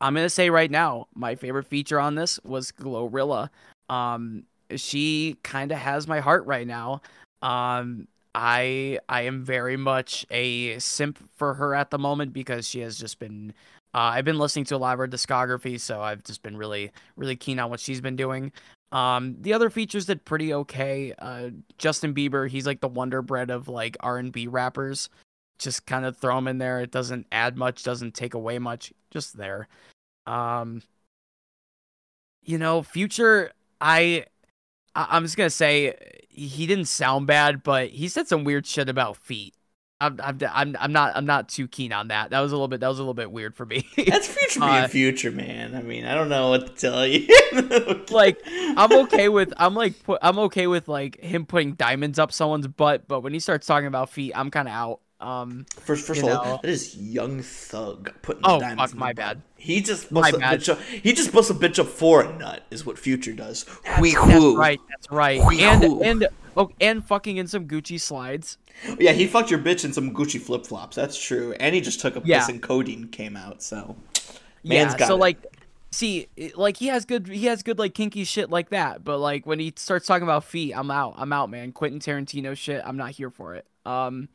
[0.01, 3.49] I'm gonna say right now my favorite feature on this was Glorilla.
[3.89, 4.43] Um,
[4.75, 7.01] she kind of has my heart right now.
[7.41, 12.79] Um, I I am very much a simp for her at the moment because she
[12.81, 13.53] has just been.
[13.93, 16.91] Uh, I've been listening to a lot of her discography, so I've just been really
[17.15, 18.51] really keen on what she's been doing.
[18.91, 21.13] Um, the other features did pretty okay.
[21.19, 25.09] Uh, Justin Bieber, he's like the wonder bread of like R and B rappers.
[25.59, 26.81] Just kind of throw him in there.
[26.81, 28.93] It doesn't add much, doesn't take away much.
[29.11, 29.67] Just there.
[30.25, 30.81] Um,
[32.43, 34.25] you know, Future, I,
[34.95, 35.95] I am just gonna say
[36.29, 39.53] he didn't sound bad, but he said some weird shit about feet.
[40.01, 42.29] I'm, I'm, I'm, I'm not, I'm not too keen on that.
[42.29, 43.85] That was a little bit, that was a little bit weird for me.
[44.07, 45.75] That's future being uh, future, man.
[45.75, 47.27] I mean, I don't know what to tell you.
[48.09, 52.31] like, I'm okay with, I'm like, put, I'm okay with like him putting diamonds up
[52.31, 54.99] someone's butt, but when he starts talking about feet, I'm kind of out.
[55.21, 58.93] Um, first, first of all, that is Young Thug putting oh, diamonds.
[58.93, 59.41] fuck, my bad.
[59.57, 60.79] He just busts a bitch up.
[60.81, 62.63] He just busts a bitch up for a nut.
[62.71, 63.65] Is what Future does.
[63.65, 64.79] That's, that's right.
[64.89, 65.41] That's right.
[65.41, 66.27] and and
[66.57, 68.57] oh, and fucking in some Gucci slides.
[68.99, 70.95] Yeah, he fucked your bitch in some Gucci flip flops.
[70.95, 71.53] That's true.
[71.59, 72.39] And he just took a yeah.
[72.39, 73.61] piss and codeine came out.
[73.61, 73.95] So,
[74.63, 74.95] yeah.
[74.95, 75.19] so it.
[75.19, 75.45] like,
[75.91, 79.03] see, like he has good, he has good like kinky shit like that.
[79.03, 81.15] But like when he starts talking about feet, I'm out.
[81.17, 81.71] I'm out, man.
[81.71, 82.81] Quentin Tarantino shit.
[82.85, 83.65] I'm not here for it.
[83.85, 84.29] Um,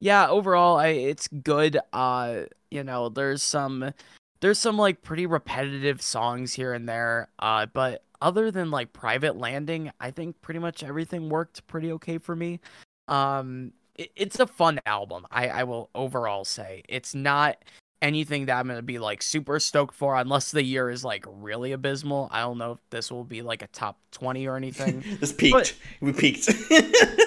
[0.00, 1.78] yeah, overall, I it's good.
[1.92, 3.92] Uh, you know, there's some
[4.40, 7.28] there's some like pretty repetitive songs here and there.
[7.38, 12.18] Uh, but other than like Private Landing, I think pretty much everything worked pretty okay
[12.18, 12.60] for me.
[13.08, 15.26] Um, it, it's a fun album.
[15.30, 17.58] I I will overall say it's not
[18.00, 21.72] anything that I'm gonna be like super stoked for unless the year is like really
[21.72, 22.28] abysmal.
[22.30, 25.02] I don't know if this will be like a top twenty or anything.
[25.20, 25.52] this peaked.
[25.52, 26.48] But, we peaked.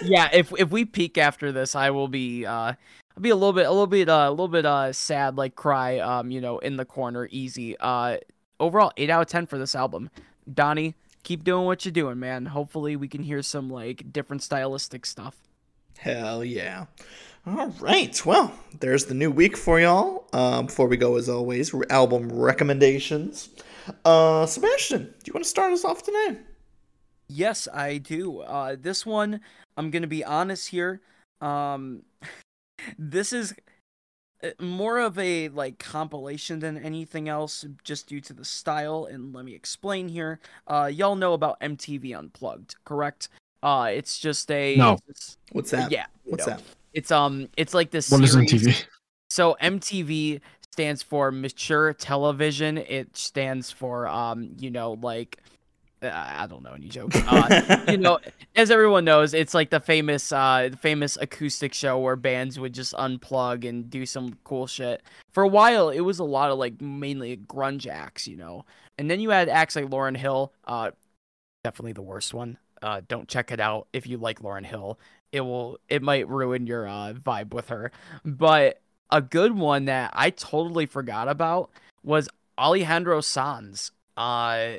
[0.04, 2.74] yeah, if if we peak after this, I will be uh
[3.18, 5.56] I'll be a little bit a little bit uh, a little bit uh sad, like
[5.56, 7.78] cry, um, you know, in the corner, easy.
[7.80, 8.18] Uh
[8.62, 10.10] overall, eight out of ten for this album.
[10.52, 12.48] Donnie, keep doing what you're doing, man.
[12.48, 15.36] Hopefully we can hear some like different stylistic stuff.
[15.98, 16.86] Hell yeah.
[17.48, 18.26] All right.
[18.26, 20.28] Well, there's the new week for y'all.
[20.34, 23.50] Um, before we go, as always, album recommendations.
[24.04, 26.40] Uh, Sebastian, do you want to start us off today?
[27.28, 28.40] Yes, I do.
[28.40, 29.42] Uh, this one,
[29.78, 31.02] I'm gonna be honest here.
[31.42, 32.04] Um,
[32.98, 33.54] this is
[34.60, 39.06] more of a like compilation than anything else, just due to the style.
[39.06, 40.40] And let me explain here.
[40.68, 43.30] Uh, y'all know about MTV Unplugged, correct?
[43.64, 44.98] Uh, it's just a no.
[45.52, 45.92] What's that?
[45.92, 46.06] Yeah.
[46.24, 46.62] What's that?
[46.94, 48.12] It's um, it's like this.
[48.12, 48.54] What series.
[48.54, 48.86] is MTV?
[49.30, 52.78] So MTV stands for mature television.
[52.78, 55.40] It stands for um, you know, like
[56.02, 57.12] I don't know any joke.
[57.14, 58.20] Uh, you know,
[58.56, 62.94] as everyone knows, it's like the famous, uh, famous acoustic show where bands would just
[62.94, 65.02] unplug and do some cool shit.
[65.34, 68.66] For a while, it was a lot of like mainly grunge acts, you know,
[68.98, 70.92] and then you had acts like Lauryn Hill, uh,
[71.64, 72.58] definitely the worst one.
[72.82, 75.00] Uh, don't check it out if you like Lauryn Hill
[75.36, 77.92] it will it might ruin your uh, vibe with her.
[78.24, 78.82] But
[79.12, 81.70] a good one that I totally forgot about
[82.04, 83.92] was Alejandro Sanz.
[84.16, 84.76] Uh,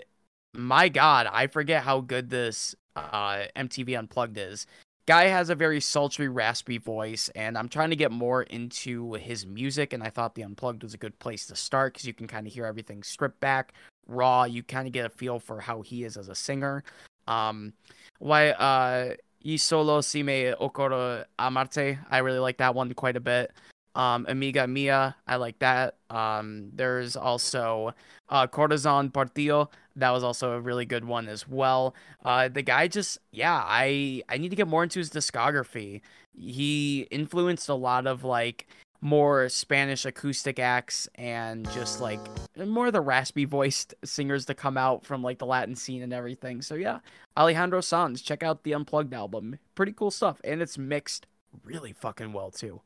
[0.56, 4.66] my God, I forget how good this uh, MTV Unplugged is.
[5.06, 9.46] Guy has a very sultry, raspy voice, and I'm trying to get more into his
[9.46, 9.92] music.
[9.92, 12.46] And I thought the Unplugged was a good place to start because you can kind
[12.46, 13.72] of hear everything stripped back,
[14.08, 14.44] raw.
[14.44, 16.82] You kind of get a feel for how he is as a singer.
[17.28, 17.72] Um,
[18.18, 18.50] why?
[18.50, 21.98] Uh, Y Solo Si Me Ocurre Amarte.
[22.10, 23.52] I really like that one quite a bit.
[23.94, 25.96] Um, Amiga Mia, I like that.
[26.10, 27.94] Um, there's also
[28.28, 29.68] uh, Corazon Partido.
[29.96, 31.94] That was also a really good one as well.
[32.24, 36.02] Uh, the guy just, yeah, I I need to get more into his discography.
[36.38, 38.66] He influenced a lot of like
[39.00, 42.20] more Spanish acoustic acts and just like
[42.56, 46.12] more of the raspy voiced singers to come out from like the Latin scene and
[46.12, 46.62] everything.
[46.62, 47.00] So yeah,
[47.36, 49.58] Alejandro Sanz, check out the Unplugged album.
[49.74, 51.26] Pretty cool stuff, and it's mixed
[51.64, 52.80] really fucking well too.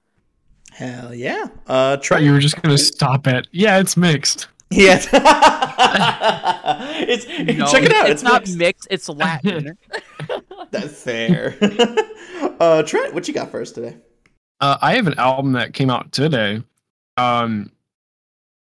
[0.72, 1.48] Hell yeah!
[1.66, 2.18] Uh, try.
[2.18, 3.48] You were just gonna stop it.
[3.50, 4.48] Yeah, it's mixed.
[4.70, 4.94] Yeah,
[7.08, 7.26] it's
[7.58, 8.08] no, check it out.
[8.08, 8.56] It's, it's not mixed.
[8.56, 8.88] mixed.
[8.90, 9.76] It's Latin.
[10.70, 11.56] That's fair.
[12.60, 13.96] uh, Trent, what you got for us today?
[14.60, 16.62] Uh, I have an album that came out today
[17.16, 17.72] um,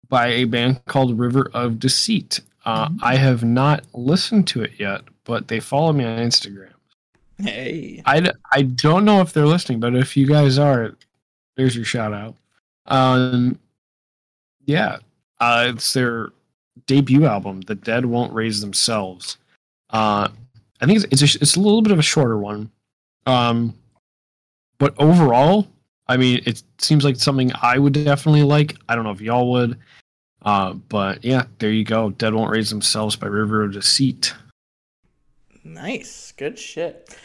[0.08, 2.42] by a band called River of Deceit.
[2.66, 3.04] Uh, mm-hmm.
[3.04, 6.70] I have not listened to it yet, but they follow me on Instagram.
[7.38, 8.04] Hey.
[8.06, 10.96] I, I don't know if they're listening, but if you guys are,
[11.58, 12.36] there's your shout out.
[12.86, 13.60] Um,
[14.66, 15.00] yeah,
[15.40, 16.30] uh, it's their
[16.88, 19.38] debut album, The Dead Won't Raise Themselves.
[19.90, 20.28] Uh,
[20.82, 22.72] I think it's, it's, a, it's a little bit of a shorter one.
[23.26, 23.74] Um,
[24.78, 25.68] but overall,
[26.08, 28.76] I mean, it seems like something I would definitely like.
[28.88, 29.78] I don't know if y'all would.
[30.42, 32.12] Uh, but yeah, there you go.
[32.12, 34.34] Dead Won't Raise Themselves by River of Deceit.
[35.64, 36.34] Nice.
[36.34, 37.18] Good shit.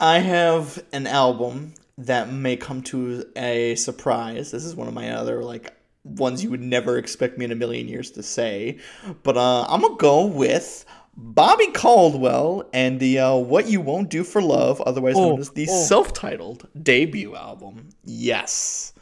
[0.00, 4.50] I have an album that may come to a surprise.
[4.50, 5.73] This is one of my other like
[6.04, 8.78] ones you would never expect me in a million years to say.
[9.22, 10.84] But uh, I'm gonna go with
[11.16, 15.50] Bobby Caldwell and the uh, "What You Won't Do for Love," otherwise known Oh, as
[15.50, 15.82] the oh.
[15.84, 17.88] self-titled debut album.
[18.04, 18.92] Yes,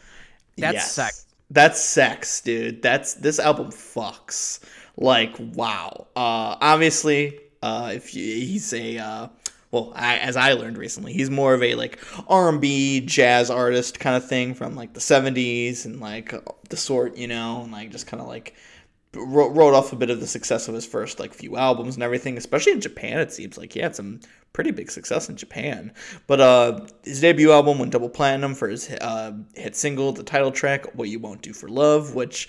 [0.56, 0.92] That's yes.
[0.92, 1.26] sex.
[1.50, 2.80] That's sex, dude.
[2.82, 4.60] That's this album fucks.
[4.96, 6.06] Like wow.
[6.16, 9.28] Uh, obviously, uh, if you, he's a uh,
[9.72, 11.98] well, I, as I learned recently, he's more of a like
[12.28, 16.34] R and B jazz artist kind of thing from like the '70s and like
[16.68, 18.54] the sort, you know, and like just kind of like
[19.14, 22.36] wrote, off a bit of the success of his first like few albums and everything,
[22.36, 23.18] especially in Japan.
[23.18, 24.20] It seems like he had some
[24.52, 25.92] pretty big success in Japan.
[26.26, 30.50] But uh, his debut album went double platinum for his uh, hit single, the title
[30.50, 32.48] track "What You Won't Do for Love," which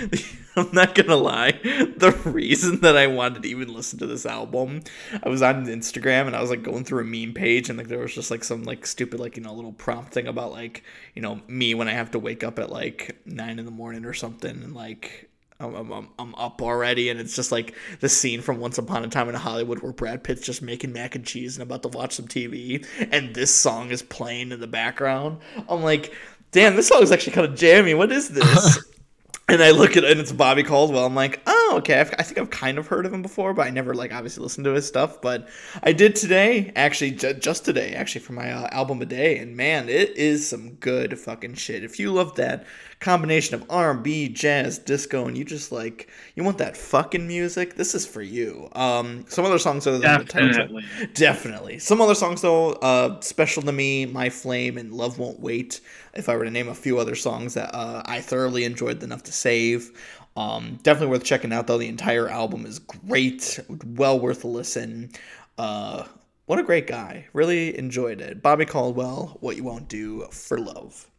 [0.56, 4.82] I'm not gonna lie, the reason that I wanted to even listen to this album,
[5.22, 7.88] I was on Instagram and I was like going through a meme page and like
[7.88, 10.84] there was just like some like stupid like you know little prompt thing about like
[11.14, 14.04] you know me when I have to wake up at like nine in the morning
[14.04, 18.42] or something and like I'm, I'm, I'm- up already, and it's just like the scene
[18.42, 21.56] from Once Upon a Time in Hollywood where Brad Pitt's just making mac and cheese
[21.56, 25.38] and about to watch some TV, and this song is playing in the background.
[25.68, 26.14] I'm like,
[26.52, 27.94] damn, this song is actually kind of jammy.
[27.94, 28.84] What is this?
[29.48, 31.06] and I look at it, and it's Bobby Caldwell.
[31.06, 32.00] I'm like, oh, okay.
[32.00, 34.42] I've, I think I've kind of heard of him before, but I never like obviously
[34.42, 35.20] listened to his stuff.
[35.22, 35.48] But
[35.82, 39.56] I did today, actually, ju- just today, actually for my uh, album a day, and
[39.56, 41.84] man, it is some good fucking shit.
[41.84, 42.66] If you love that
[43.00, 47.94] combination of R&B, jazz, disco, and you just like you want that fucking music, this
[47.94, 48.68] is for you.
[48.72, 50.24] Um, some other songs other than the.
[50.24, 50.84] Definitely.
[51.14, 51.78] Definitely.
[51.78, 55.80] Some other songs though, uh, special to me, My Flame and Love Won't Wait.
[56.14, 59.22] If I were to name a few other songs that uh, I thoroughly enjoyed enough
[59.24, 59.90] to save.
[60.36, 61.78] Um, definitely worth checking out though.
[61.78, 65.10] The entire album is great, well worth a listen.
[65.58, 66.04] Uh,
[66.46, 67.26] what a great guy.
[67.32, 68.42] Really enjoyed it.
[68.42, 71.10] Bobby Caldwell, What You Won't Do for Love.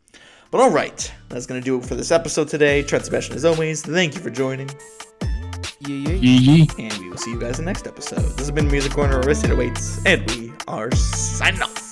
[0.52, 2.84] But all right, that's gonna do it for this episode today.
[2.84, 4.70] Trent Sebastian, as always, thank you for joining,
[5.82, 6.10] Yeah, yeah.
[6.12, 6.70] Yee yee.
[6.80, 8.20] and we will see you guys in the next episode.
[8.22, 11.87] This has been Music Corner, Riffs to 808s, and we are signing off.